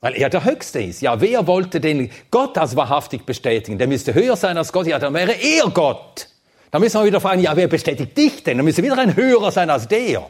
Weil 0.00 0.16
er 0.16 0.28
der 0.28 0.44
Höchste 0.44 0.82
ist. 0.82 1.00
Ja, 1.00 1.20
wer 1.20 1.46
wollte 1.46 1.80
den 1.80 2.10
Gott 2.30 2.58
als 2.58 2.76
wahrhaftig 2.76 3.24
bestätigen? 3.24 3.78
Der 3.78 3.86
müsste 3.86 4.12
höher 4.12 4.36
sein 4.36 4.58
als 4.58 4.72
Gott. 4.72 4.86
Ja, 4.86 4.98
dann 4.98 5.14
wäre 5.14 5.32
er 5.32 5.70
Gott. 5.70 6.28
Dann 6.70 6.82
müssen 6.82 7.00
wir 7.00 7.06
wieder 7.06 7.20
fragen, 7.20 7.40
ja, 7.40 7.56
wer 7.56 7.68
bestätigt 7.68 8.16
dich 8.16 8.42
denn? 8.42 8.58
Dann 8.58 8.64
müsste 8.64 8.82
wieder 8.82 8.98
ein 8.98 9.16
höherer 9.16 9.52
sein 9.52 9.70
als 9.70 9.88
der. 9.88 10.28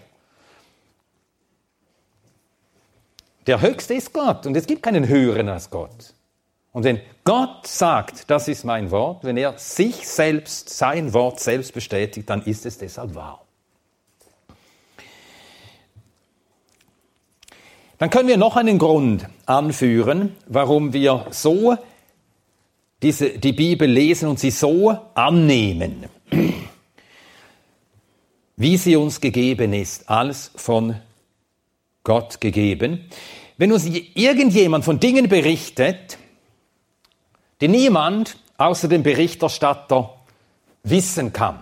Der 3.46 3.60
Höchste 3.60 3.94
ist 3.94 4.12
Gott 4.12 4.46
und 4.46 4.56
es 4.56 4.66
gibt 4.66 4.82
keinen 4.82 5.06
höheren 5.06 5.48
als 5.48 5.70
Gott. 5.70 6.14
Und 6.72 6.84
wenn 6.84 7.00
Gott 7.24 7.66
sagt, 7.66 8.30
das 8.30 8.48
ist 8.48 8.64
mein 8.64 8.90
Wort, 8.90 9.22
wenn 9.22 9.36
er 9.36 9.56
sich 9.58 10.08
selbst, 10.08 10.70
sein 10.70 11.12
Wort 11.12 11.40
selbst 11.40 11.72
bestätigt, 11.72 12.28
dann 12.28 12.42
ist 12.42 12.66
es 12.66 12.78
deshalb 12.78 13.14
wahr. 13.14 13.44
Dann 17.98 18.10
können 18.10 18.28
wir 18.28 18.36
noch 18.36 18.56
einen 18.56 18.78
Grund 18.78 19.28
anführen, 19.46 20.34
warum 20.46 20.92
wir 20.92 21.26
so 21.30 21.76
diese, 23.02 23.38
die 23.38 23.52
Bibel 23.52 23.88
lesen 23.88 24.28
und 24.28 24.40
sie 24.40 24.50
so 24.50 24.98
annehmen, 25.14 26.06
wie 28.56 28.76
sie 28.76 28.96
uns 28.96 29.20
gegeben 29.20 29.72
ist, 29.72 30.08
als 30.10 30.50
von 30.56 30.96
Gott 32.04 32.40
gegeben. 32.40 33.08
Wenn 33.56 33.72
uns 33.72 33.86
irgendjemand 33.86 34.84
von 34.84 35.00
Dingen 35.00 35.28
berichtet, 35.28 36.18
die 37.60 37.68
niemand 37.68 38.36
außer 38.58 38.88
dem 38.88 39.02
Berichterstatter 39.02 40.14
wissen 40.82 41.32
kann, 41.32 41.60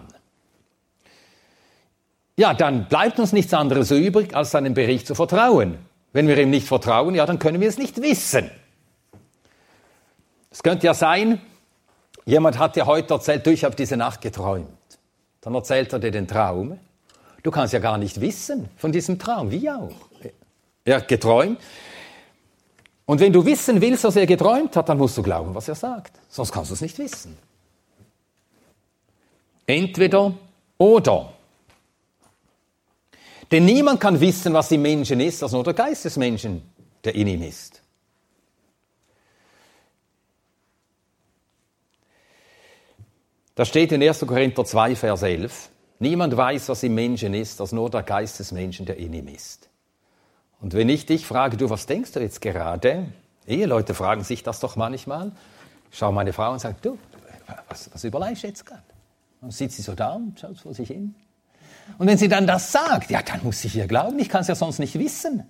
ja, 2.37 2.55
dann 2.55 2.88
bleibt 2.88 3.18
uns 3.18 3.33
nichts 3.33 3.52
anderes 3.52 3.90
übrig, 3.90 4.35
als 4.35 4.50
seinem 4.50 4.74
Bericht 4.74 5.07
zu 5.07 5.14
vertrauen. 5.14 5.78
Wenn 6.12 6.28
wir 6.28 6.38
ihm 6.38 6.50
nicht 6.50 6.66
vertrauen, 6.66 7.14
ja, 7.14 7.26
dann 7.26 7.38
können 7.38 7.61
wir 7.61 7.68
es 7.68 7.78
nicht 7.78 8.00
wissen. 8.00 8.50
Es 10.50 10.62
könnte 10.62 10.87
ja 10.87 10.94
sein, 10.94 11.40
jemand 12.24 12.59
hat 12.59 12.76
dir 12.76 12.87
heute 12.87 13.14
erzählt, 13.14 13.46
du, 13.46 13.50
ich 13.50 13.64
habe 13.64 13.76
diese 13.76 13.96
Nacht 13.96 14.20
geträumt. 14.22 14.68
Dann 15.40 15.55
erzählt 15.55 15.92
er 15.92 15.98
dir 15.98 16.11
den 16.11 16.26
Traum. 16.26 16.78
Du 17.42 17.50
kannst 17.50 17.72
ja 17.72 17.81
gar 17.81 17.98
nicht 17.98 18.20
wissen 18.20 18.68
von 18.76 18.92
diesem 18.92 19.18
Traum, 19.18 19.50
wie 19.50 19.70
auch. 19.70 20.12
Er 20.85 20.97
hat 20.97 21.09
geträumt. 21.09 21.61
Und 23.05 23.21
wenn 23.21 23.33
du 23.33 23.45
wissen 23.45 23.81
willst, 23.81 24.05
was 24.05 24.16
er 24.16 24.27
geträumt 24.27 24.75
hat, 24.77 24.88
dann 24.88 24.99
musst 24.99 25.16
du 25.18 25.23
glauben, 25.23 25.55
was 25.55 25.68
er 25.68 25.75
sagt. 25.75 26.18
Sonst 26.29 26.53
kannst 26.53 26.71
du 26.71 26.75
es 26.75 26.81
nicht 26.81 26.99
wissen. 26.99 27.37
Entweder 29.66 30.35
oder. 30.79 31.33
Denn 33.51 33.64
niemand 33.64 34.01
kann 34.01 34.18
wissen, 34.21 34.55
was 34.55 34.71
im 34.71 34.83
Menschen 34.83 35.21
ist, 35.21 35.42
als 35.42 35.53
nur 35.53 35.62
der 35.62 35.75
Geist 35.75 36.05
des 36.05 36.16
Menschen, 36.16 36.62
der 37.05 37.14
in 37.14 37.29
ihm 37.29 37.42
ist. 37.42 37.83
Da 43.55 43.66
steht 43.66 43.92
in 43.92 44.03
1. 44.03 44.21
Korinther 44.21 44.64
2, 44.64 44.97
Vers 44.97 45.23
11, 45.23 45.68
niemand 45.99 46.35
weiß, 46.35 46.71
was 46.71 46.83
im 46.83 46.95
Menschen 46.95 47.35
ist, 47.35 47.61
als 47.61 47.73
nur 47.73 47.90
der 47.90 48.03
Geist 48.03 48.38
des 48.38 48.51
Menschen, 48.53 48.87
der 48.87 48.97
in 48.97 49.12
ihm 49.12 49.29
ist. 49.29 49.68
Und 50.62 50.75
wenn 50.75 50.88
ich 50.88 51.05
dich 51.07 51.27
frage, 51.27 51.57
du, 51.57 51.68
was 51.68 51.87
denkst 51.87 52.12
du 52.12 52.20
jetzt 52.20 52.40
gerade? 52.40 53.07
Eheleute 53.46 53.94
fragen 53.94 54.22
sich 54.22 54.44
das 54.44 54.61
doch 54.61 54.77
manchmal. 54.77 55.33
Ich 55.90 55.98
schaue 55.98 56.12
meine 56.12 56.33
Frau 56.33 56.53
und 56.53 56.61
sage, 56.61 56.77
du, 56.81 56.98
was, 57.68 57.90
was 57.92 58.05
überleihst 58.05 58.44
du 58.44 58.46
jetzt 58.46 58.64
gerade? 58.64 58.83
Und 59.40 59.53
sitzt 59.53 59.77
sie 59.77 59.83
so 59.83 59.94
da 59.94 60.12
und 60.12 60.38
schaut 60.38 60.59
vor 60.59 60.72
sich 60.72 60.87
hin. 60.87 61.16
Und 61.98 62.07
wenn 62.07 62.16
sie 62.16 62.29
dann 62.29 62.46
das 62.46 62.70
sagt, 62.70 63.11
ja, 63.11 63.22
dann 63.22 63.42
muss 63.42 63.64
ich 63.64 63.75
ihr 63.75 63.88
glauben, 63.88 64.18
ich 64.20 64.29
kann 64.29 64.42
es 64.42 64.48
ja 64.48 64.55
sonst 64.55 64.79
nicht 64.79 64.96
wissen. 64.96 65.42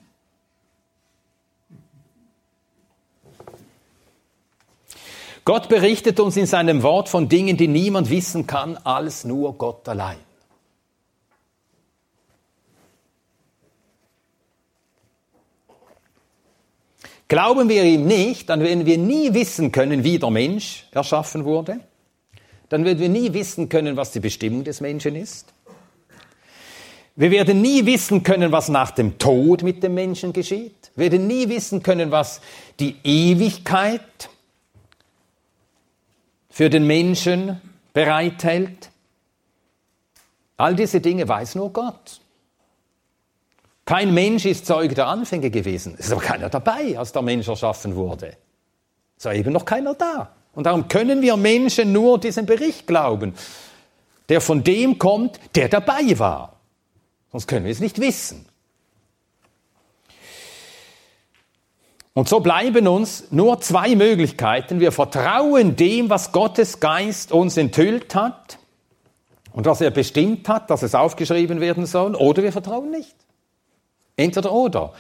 Gott 5.44 5.68
berichtet 5.68 6.20
uns 6.20 6.38
in 6.38 6.46
seinem 6.46 6.83
Wort 6.83 7.11
von 7.11 7.29
Dingen, 7.29 7.59
die 7.59 7.68
niemand 7.68 8.09
wissen 8.09 8.46
kann, 8.46 8.79
als 8.79 9.25
nur 9.25 9.59
Gott 9.59 9.87
allein. 9.88 10.16
Glauben 17.33 17.71
wir 17.71 17.83
ihm 17.85 18.05
nicht, 18.05 18.51
dann 18.51 18.61
werden 18.61 18.85
wir 18.85 18.99
nie 18.99 19.33
wissen 19.33 19.73
können, 19.73 20.05
wie 20.05 20.18
der 20.18 20.29
Mensch 20.29 20.85
erschaffen 20.92 21.47
wurde. 21.47 21.81
Dann 22.68 22.85
werden 22.85 22.99
wir 22.99 23.09
nie 23.09 23.33
wissen 23.33 23.71
können, 23.71 23.97
was 23.97 24.11
die 24.11 24.21
Bestimmung 24.21 24.64
des 24.64 24.83
Menschen 24.83 25.16
ist. 25.16 25.55
Wir 27.16 27.31
werden 27.31 27.62
nie 27.62 27.87
wissen 27.87 28.23
können, 28.23 28.53
was 28.53 28.68
nach 28.68 28.90
dem 28.90 29.16
Tod 29.16 29.62
mit 29.62 29.83
dem 29.83 29.95
Menschen 29.95 30.35
geschieht. 30.35 30.90
Wir 30.95 31.11
werden 31.11 31.27
nie 31.27 31.49
wissen 31.49 31.83
können, 31.83 32.11
was 32.11 32.42
die 32.79 32.97
Ewigkeit 33.03 34.29
für 36.51 36.68
den 36.68 36.87
Menschen 36.87 37.62
bereithält. 37.95 38.90
All 40.59 40.77
diese 40.77 41.01
Dinge 41.01 41.27
weiß 41.27 41.55
nur 41.55 41.73
Gott. 41.73 42.21
Kein 43.85 44.14
Mensch 44.14 44.45
ist 44.45 44.66
Zeuge 44.66 44.95
der 44.95 45.09
Anfänge 45.09 45.51
gewesen. 45.51 45.97
Es 45.99 46.07
ist 46.07 46.12
aber 46.12 46.21
keiner 46.21 46.49
dabei, 46.49 46.97
als 46.99 47.12
der 47.12 47.23
Mensch 47.23 47.49
erschaffen 47.49 47.97
wurde. 47.97 48.37
Es 49.18 49.25
war 49.25 49.35
eben 49.35 49.53
noch 49.53 49.64
keiner 49.64 49.95
da. 49.95 50.33
Und 50.55 50.66
darum 50.66 50.88
können 50.88 51.23
wir 51.23 51.37
Menschen 51.37 51.92
nur 51.92 52.21
diesen 52.21 52.47
Bericht 52.47 52.87
glauben, 52.87 53.35
der 54.29 54.40
von 54.40 54.62
dem 54.62 54.99
kommt, 54.99 55.40
der 55.55 55.68
dabei 55.68 56.18
war. 56.18 56.57
Sonst 57.33 57.47
können 57.47 57.64
wir 57.64 57.73
es 57.73 57.81
nicht 57.81 58.01
wissen. 58.01 58.47
Und 62.14 62.29
so 62.29 62.40
bleiben 62.40 62.87
uns 62.88 63.29
nur 63.31 63.61
zwei 63.62 63.97
Möglichkeiten. 63.97 64.81
Wir 64.81 64.92
vertrauen 64.92 65.77
dem, 65.77 66.11
was 66.11 66.31
Gottes 66.31 66.79
Geist 66.79 67.33
uns 67.33 67.57
enthüllt 67.57 68.14
hat 68.14 68.59
und 69.53 69.64
was 69.64 69.81
er 69.81 69.90
bestimmt 69.90 70.49
hat, 70.49 70.68
dass 70.68 70.83
es 70.83 70.95
aufgeschrieben 70.95 71.61
werden 71.61 71.87
soll, 71.87 72.14
oder 72.14 72.42
wir 72.42 72.53
vertrauen 72.53 72.90
nicht. 72.90 73.16
Entweder 74.16 74.53
oder. 74.53 74.92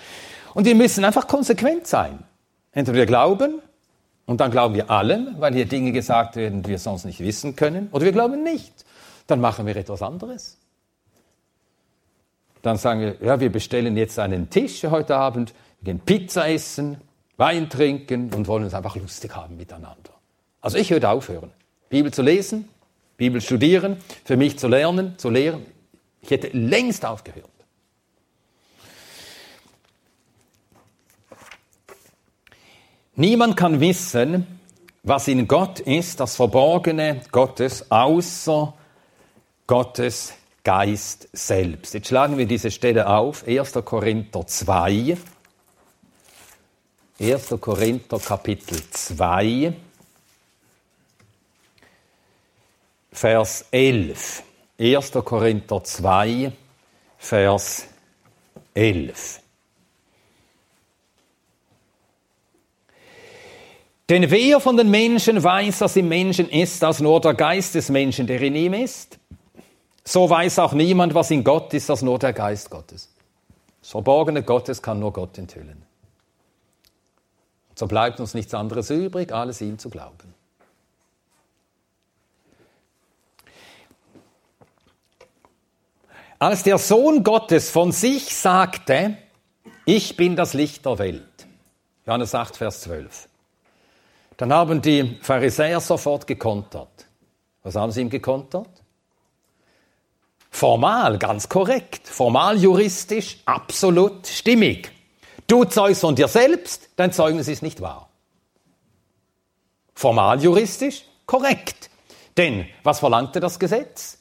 Und 0.54 0.64
wir 0.64 0.74
müssen 0.74 1.04
einfach 1.04 1.26
konsequent 1.26 1.86
sein. 1.86 2.18
Entweder 2.72 2.98
wir 2.98 3.06
glauben 3.06 3.60
und 4.26 4.40
dann 4.40 4.50
glauben 4.50 4.74
wir 4.74 4.90
allen, 4.90 5.36
weil 5.38 5.54
hier 5.54 5.66
Dinge 5.66 5.92
gesagt 5.92 6.36
werden, 6.36 6.62
die 6.62 6.70
wir 6.70 6.78
sonst 6.78 7.04
nicht 7.04 7.20
wissen 7.20 7.56
können, 7.56 7.88
oder 7.92 8.04
wir 8.04 8.12
glauben 8.12 8.42
nicht. 8.42 8.72
Dann 9.26 9.40
machen 9.40 9.66
wir 9.66 9.76
etwas 9.76 10.02
anderes. 10.02 10.58
Dann 12.62 12.76
sagen 12.76 13.00
wir, 13.00 13.16
ja, 13.20 13.40
wir 13.40 13.50
bestellen 13.50 13.96
jetzt 13.96 14.18
einen 14.18 14.48
Tisch 14.48 14.84
heute 14.84 15.16
Abend, 15.16 15.52
wir 15.80 15.92
gehen 15.92 16.00
Pizza 16.00 16.48
essen, 16.48 17.00
Wein 17.36 17.68
trinken 17.68 18.32
und 18.32 18.46
wollen 18.46 18.64
uns 18.64 18.74
einfach 18.74 18.94
lustig 18.94 19.34
haben 19.34 19.56
miteinander. 19.56 20.10
Also 20.60 20.78
ich 20.78 20.90
würde 20.90 21.08
aufhören, 21.08 21.50
Bibel 21.88 22.12
zu 22.12 22.22
lesen, 22.22 22.68
Bibel 23.16 23.40
studieren, 23.40 23.96
für 24.24 24.36
mich 24.36 24.58
zu 24.58 24.68
lernen, 24.68 25.18
zu 25.18 25.28
lehren. 25.28 25.66
Ich 26.20 26.30
hätte 26.30 26.56
längst 26.56 27.04
aufgehört. 27.04 27.50
Niemand 33.14 33.58
kann 33.58 33.80
wissen, 33.80 34.46
was 35.02 35.28
in 35.28 35.46
Gott 35.46 35.80
ist, 35.80 36.20
das 36.20 36.36
Verborgene 36.36 37.20
Gottes, 37.30 37.90
außer 37.90 38.72
Gottes 39.66 40.32
Geist 40.64 41.28
selbst. 41.32 41.92
Jetzt 41.92 42.08
schlagen 42.08 42.38
wir 42.38 42.46
diese 42.46 42.70
Stelle 42.70 43.08
auf, 43.08 43.46
1. 43.46 43.72
Korinther 43.84 44.46
2. 44.46 45.18
1. 47.20 47.54
Korinther 47.60 48.18
Kapitel 48.18 48.80
2, 48.90 49.74
Vers 53.12 53.66
11. 53.70 54.42
1. 54.78 55.12
Korinther 55.24 55.84
2, 55.84 56.52
Vers 57.18 57.86
11. 58.72 59.41
Denn 64.12 64.30
wer 64.30 64.60
von 64.60 64.76
den 64.76 64.90
Menschen 64.90 65.42
weiß, 65.42 65.80
was 65.80 65.96
im 65.96 66.06
Menschen 66.06 66.50
ist, 66.50 66.84
als 66.84 67.00
nur 67.00 67.18
der 67.22 67.32
Geist 67.32 67.74
des 67.74 67.88
Menschen, 67.88 68.26
der 68.26 68.42
in 68.42 68.54
ihm 68.54 68.74
ist? 68.74 69.18
So 70.04 70.28
weiß 70.28 70.58
auch 70.58 70.74
niemand, 70.74 71.14
was 71.14 71.30
in 71.30 71.42
Gott 71.42 71.72
ist, 71.72 71.88
als 71.88 72.02
nur 72.02 72.18
der 72.18 72.34
Geist 72.34 72.68
Gottes. 72.68 73.08
Das 73.80 73.88
Verborgene 73.88 74.42
Gottes 74.42 74.82
kann 74.82 75.00
nur 75.00 75.14
Gott 75.14 75.38
enthüllen. 75.38 75.80
So 77.74 77.86
bleibt 77.86 78.20
uns 78.20 78.34
nichts 78.34 78.52
anderes 78.52 78.90
übrig, 78.90 79.32
alles 79.32 79.62
ihm 79.62 79.78
zu 79.78 79.88
glauben. 79.88 80.34
Als 86.38 86.64
der 86.64 86.76
Sohn 86.76 87.24
Gottes 87.24 87.70
von 87.70 87.92
sich 87.92 88.36
sagte, 88.36 89.16
ich 89.86 90.18
bin 90.18 90.36
das 90.36 90.52
Licht 90.52 90.84
der 90.84 90.98
Welt, 90.98 91.46
Johannes 92.04 92.34
8, 92.34 92.58
Vers 92.58 92.82
12, 92.82 93.30
dann 94.36 94.52
haben 94.52 94.82
die 94.82 95.18
Pharisäer 95.20 95.80
sofort 95.80 96.26
gekontert. 96.26 97.06
Was 97.62 97.76
haben 97.76 97.92
sie 97.92 98.00
ihm 98.00 98.10
gekontert? 98.10 98.68
Formal, 100.50 101.18
ganz 101.18 101.48
korrekt, 101.48 102.06
formal 102.06 102.58
juristisch, 102.58 103.38
absolut 103.46 104.26
stimmig. 104.26 104.92
Du 105.46 105.64
zeugst 105.64 106.02
von 106.02 106.14
dir 106.14 106.28
selbst, 106.28 106.90
dein 106.96 107.12
Zeugnis 107.12 107.48
ist 107.48 107.62
nicht 107.62 107.80
wahr. 107.80 108.08
Formal 109.94 110.42
juristisch 110.42 111.04
korrekt. 111.26 111.90
Denn 112.36 112.66
was 112.82 113.00
verlangte 113.00 113.40
das 113.40 113.58
Gesetz? 113.58 114.18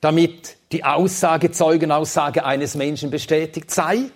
Damit 0.00 0.56
die 0.72 0.84
Aussage, 0.84 1.50
Zeugenaussage 1.50 2.44
eines 2.44 2.74
Menschen 2.74 3.10
bestätigt 3.10 3.70
sei? 3.70 4.10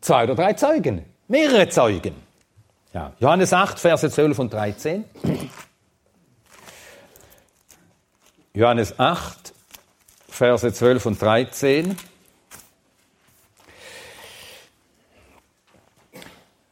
Zwei 0.00 0.24
oder 0.24 0.34
drei 0.34 0.54
Zeugen, 0.54 1.04
mehrere 1.28 1.68
Zeugen. 1.68 2.14
Ja, 2.92 3.12
Johannes 3.20 3.52
8, 3.52 3.78
Verse 3.78 4.10
12 4.10 4.38
und 4.38 4.52
13. 4.52 5.04
Johannes 8.54 8.98
8, 8.98 9.54
Verse 10.28 10.72
12 10.72 11.06
und 11.06 11.22
13. 11.22 11.96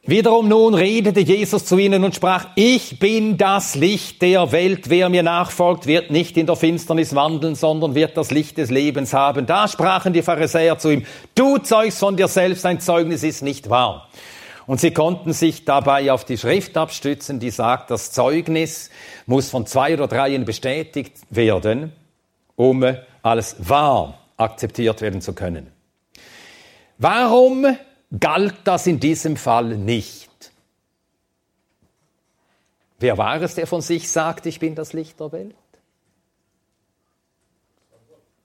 Wiederum 0.03 0.47
nun 0.47 0.73
redete 0.73 1.21
Jesus 1.21 1.65
zu 1.65 1.77
ihnen 1.77 2.03
und 2.03 2.13
sprach, 2.13 2.47
ich 2.55 2.99
bin 2.99 3.37
das 3.37 3.75
Licht 3.75 4.21
der 4.21 4.51
Welt. 4.51 4.89
Wer 4.89 5.09
mir 5.09 5.23
nachfolgt, 5.23 5.87
wird 5.87 6.11
nicht 6.11 6.37
in 6.37 6.47
der 6.47 6.55
Finsternis 6.55 7.15
wandeln, 7.15 7.55
sondern 7.55 7.95
wird 7.95 8.17
das 8.17 8.29
Licht 8.29 8.57
des 8.57 8.71
Lebens 8.71 9.13
haben. 9.13 9.45
Da 9.45 9.67
sprachen 9.67 10.11
die 10.11 10.21
Pharisäer 10.21 10.77
zu 10.77 10.89
ihm, 10.89 11.05
du 11.33 11.59
zeugst 11.59 11.99
von 11.99 12.17
dir 12.17 12.27
selbst, 12.27 12.65
dein 12.65 12.79
Zeugnis 12.79 13.23
ist 13.23 13.41
nicht 13.41 13.69
wahr. 13.69 14.09
Und 14.71 14.79
sie 14.79 14.91
konnten 14.91 15.33
sich 15.33 15.65
dabei 15.65 16.13
auf 16.13 16.23
die 16.23 16.37
Schrift 16.37 16.77
abstützen, 16.77 17.41
die 17.41 17.49
sagt, 17.49 17.91
das 17.91 18.13
Zeugnis 18.13 18.89
muss 19.25 19.49
von 19.49 19.65
zwei 19.65 19.93
oder 19.93 20.07
dreien 20.07 20.45
bestätigt 20.45 21.17
werden, 21.29 21.91
um 22.55 22.85
als 23.21 23.57
wahr 23.67 24.17
akzeptiert 24.37 25.01
werden 25.01 25.19
zu 25.19 25.33
können. 25.33 25.69
Warum 26.97 27.67
galt 28.17 28.55
das 28.63 28.87
in 28.87 29.01
diesem 29.01 29.35
Fall 29.35 29.75
nicht. 29.75 30.53
Wer 32.97 33.17
war 33.17 33.41
es, 33.41 33.55
der 33.55 33.67
von 33.67 33.81
sich 33.81 34.09
sagt, 34.09 34.45
ich 34.45 34.59
bin 34.61 34.73
das 34.75 34.93
Licht 34.93 35.19
der 35.19 35.33
Welt? 35.33 35.55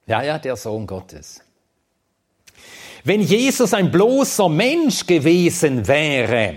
Ja, 0.07 0.25
ja, 0.25 0.41
der 0.41 0.57
Sohn 0.57 0.89
Gottes. 0.89 1.46
Wenn 3.07 3.21
Jesus 3.21 3.73
ein 3.73 3.92
bloßer 3.92 4.49
Mensch 4.49 5.07
gewesen 5.07 5.87
wäre, 5.87 6.57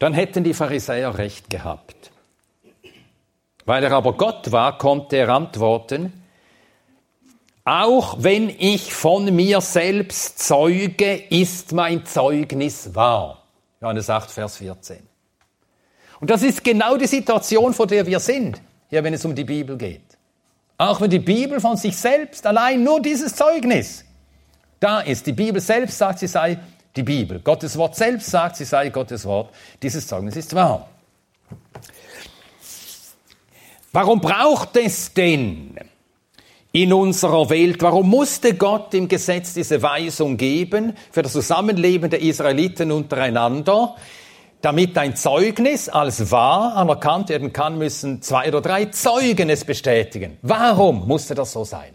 dann 0.00 0.12
hätten 0.12 0.42
die 0.42 0.54
Pharisäer 0.54 1.16
recht 1.16 1.48
gehabt. 1.50 2.10
Weil 3.64 3.84
er 3.84 3.92
aber 3.92 4.14
Gott 4.14 4.50
war, 4.50 4.76
konnte 4.76 5.18
er 5.18 5.28
antworten, 5.28 6.12
auch 7.64 8.16
wenn 8.18 8.48
ich 8.48 8.92
von 8.92 9.32
mir 9.36 9.60
selbst 9.60 10.40
zeuge, 10.40 11.14
ist 11.30 11.70
mein 11.70 12.04
Zeugnis 12.06 12.92
wahr. 12.96 13.44
Johannes 13.80 14.10
8, 14.10 14.32
Vers 14.32 14.56
14. 14.56 14.98
Und 16.18 16.28
das 16.28 16.42
ist 16.42 16.64
genau 16.64 16.96
die 16.96 17.06
Situation, 17.06 17.72
vor 17.72 17.86
der 17.86 18.04
wir 18.04 18.18
sind, 18.18 18.60
hier 18.90 19.04
wenn 19.04 19.14
es 19.14 19.24
um 19.24 19.32
die 19.32 19.44
Bibel 19.44 19.78
geht. 19.78 20.18
Auch 20.76 21.00
wenn 21.00 21.10
die 21.10 21.20
Bibel 21.20 21.60
von 21.60 21.76
sich 21.76 21.96
selbst 21.96 22.44
allein 22.48 22.82
nur 22.82 23.00
dieses 23.00 23.36
Zeugnis 23.36 24.04
da 24.82 25.00
ist. 25.00 25.26
Die 25.26 25.32
Bibel 25.32 25.60
selbst 25.60 25.98
sagt, 25.98 26.18
sie 26.18 26.26
sei 26.26 26.58
die 26.96 27.02
Bibel. 27.02 27.40
Gottes 27.40 27.76
Wort 27.76 27.96
selbst 27.96 28.30
sagt, 28.30 28.56
sie 28.56 28.64
sei 28.64 28.90
Gottes 28.90 29.24
Wort. 29.24 29.50
Dieses 29.82 30.06
Zeugnis 30.06 30.36
ist 30.36 30.54
wahr. 30.54 30.88
Warum 33.92 34.20
braucht 34.20 34.76
es 34.76 35.12
denn 35.12 35.76
in 36.72 36.92
unserer 36.92 37.50
Welt. 37.50 37.82
Warum 37.82 38.08
musste 38.08 38.54
Gott 38.54 38.94
im 38.94 39.06
Gesetz 39.06 39.52
diese 39.54 39.82
Weisung 39.82 40.38
geben 40.38 40.94
für 41.10 41.22
das 41.22 41.32
Zusammenleben 41.32 42.10
der 42.10 42.22
Israeliten 42.22 42.90
untereinander? 42.90 43.94
Damit 44.62 44.96
ein 44.96 45.16
Zeugnis 45.16 45.88
als 45.88 46.30
wahr 46.30 46.76
anerkannt 46.76 47.28
werden 47.28 47.52
kann, 47.52 47.78
müssen 47.78 48.22
zwei 48.22 48.48
oder 48.48 48.60
drei 48.60 48.86
Zeugen 48.86 49.50
es 49.50 49.64
bestätigen. 49.64 50.38
Warum 50.42 51.06
musste 51.06 51.34
das 51.34 51.52
so 51.52 51.64
sein? 51.64 51.94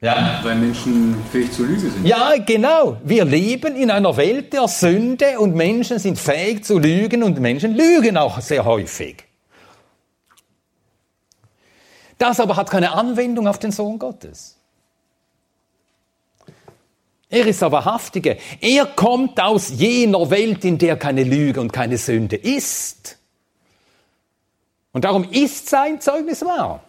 Ja. 0.00 0.40
Weil 0.42 0.56
Menschen 0.56 1.16
fähig 1.32 1.52
zur 1.52 1.66
Lüge 1.66 1.90
sind. 1.90 2.06
Ja, 2.06 2.34
genau. 2.36 2.98
Wir 3.02 3.24
leben 3.24 3.76
in 3.76 3.90
einer 3.90 4.16
Welt 4.16 4.52
der 4.52 4.68
Sünde 4.68 5.40
und 5.40 5.54
Menschen 5.54 5.98
sind 5.98 6.18
fähig 6.18 6.64
zu 6.64 6.78
lügen 6.78 7.22
und 7.22 7.40
Menschen 7.40 7.74
lügen 7.74 8.16
auch 8.16 8.40
sehr 8.40 8.64
häufig. 8.64 9.24
Das 12.18 12.40
aber 12.40 12.56
hat 12.56 12.70
keine 12.70 12.92
Anwendung 12.92 13.48
auf 13.48 13.58
den 13.58 13.72
Sohn 13.72 13.98
Gottes. 13.98 14.56
Er 17.28 17.46
ist 17.46 17.62
aber 17.62 17.84
Haftige. 17.84 18.38
Er 18.60 18.86
kommt 18.86 19.40
aus 19.40 19.70
jener 19.70 20.30
Welt, 20.30 20.64
in 20.64 20.78
der 20.78 20.96
keine 20.96 21.24
Lüge 21.24 21.60
und 21.60 21.72
keine 21.72 21.98
Sünde 21.98 22.36
ist. 22.36 23.18
Und 24.92 25.04
darum 25.04 25.28
ist 25.30 25.68
sein 25.68 26.00
Zeugnis 26.00 26.42
wahr. 26.42 26.85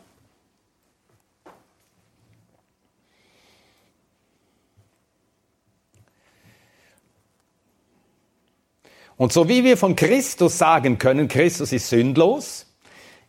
Und 9.18 9.34
so 9.34 9.50
wie 9.50 9.64
wir 9.64 9.78
von 9.78 9.96
Christus 9.96 10.58
sagen 10.58 11.00
können, 11.00 11.28
Christus 11.28 11.74
ist 11.74 11.90
sündlos, 11.90 12.68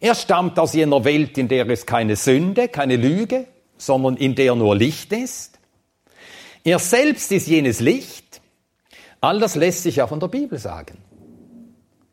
er 0.00 0.14
stammt 0.14 0.58
aus 0.58 0.74
jener 0.74 1.04
Welt, 1.04 1.38
in 1.38 1.48
der 1.48 1.68
es 1.68 1.84
keine 1.84 2.14
Sünde, 2.14 2.68
keine 2.68 2.96
Lüge, 2.96 3.46
sondern 3.78 4.16
in 4.16 4.34
der 4.34 4.54
nur 4.54 4.76
Licht 4.76 5.12
ist. 5.12 5.58
Er 6.62 6.78
selbst 6.78 7.32
ist 7.32 7.48
jenes 7.48 7.80
Licht. 7.80 8.40
All 9.20 9.40
das 9.40 9.56
lässt 9.56 9.82
sich 9.82 9.96
ja 9.96 10.06
von 10.06 10.20
der 10.20 10.28
Bibel 10.28 10.58
sagen. 10.58 10.98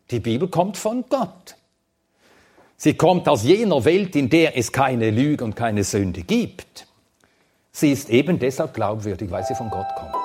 Die 0.09 0.19
Bibel 0.19 0.47
kommt 0.47 0.77
von 0.77 1.05
Gott. 1.09 1.55
Sie 2.77 2.95
kommt 2.95 3.27
aus 3.29 3.43
jener 3.43 3.85
Welt, 3.85 4.15
in 4.15 4.29
der 4.29 4.57
es 4.57 4.71
keine 4.71 5.11
Lüge 5.11 5.43
und 5.43 5.55
keine 5.55 5.83
Sünde 5.83 6.21
gibt. 6.21 6.87
Sie 7.71 7.91
ist 7.91 8.09
eben 8.09 8.39
deshalb 8.39 8.73
glaubwürdig, 8.73 9.29
weil 9.29 9.43
sie 9.43 9.55
von 9.55 9.69
Gott 9.69 9.87
kommt. 9.95 10.24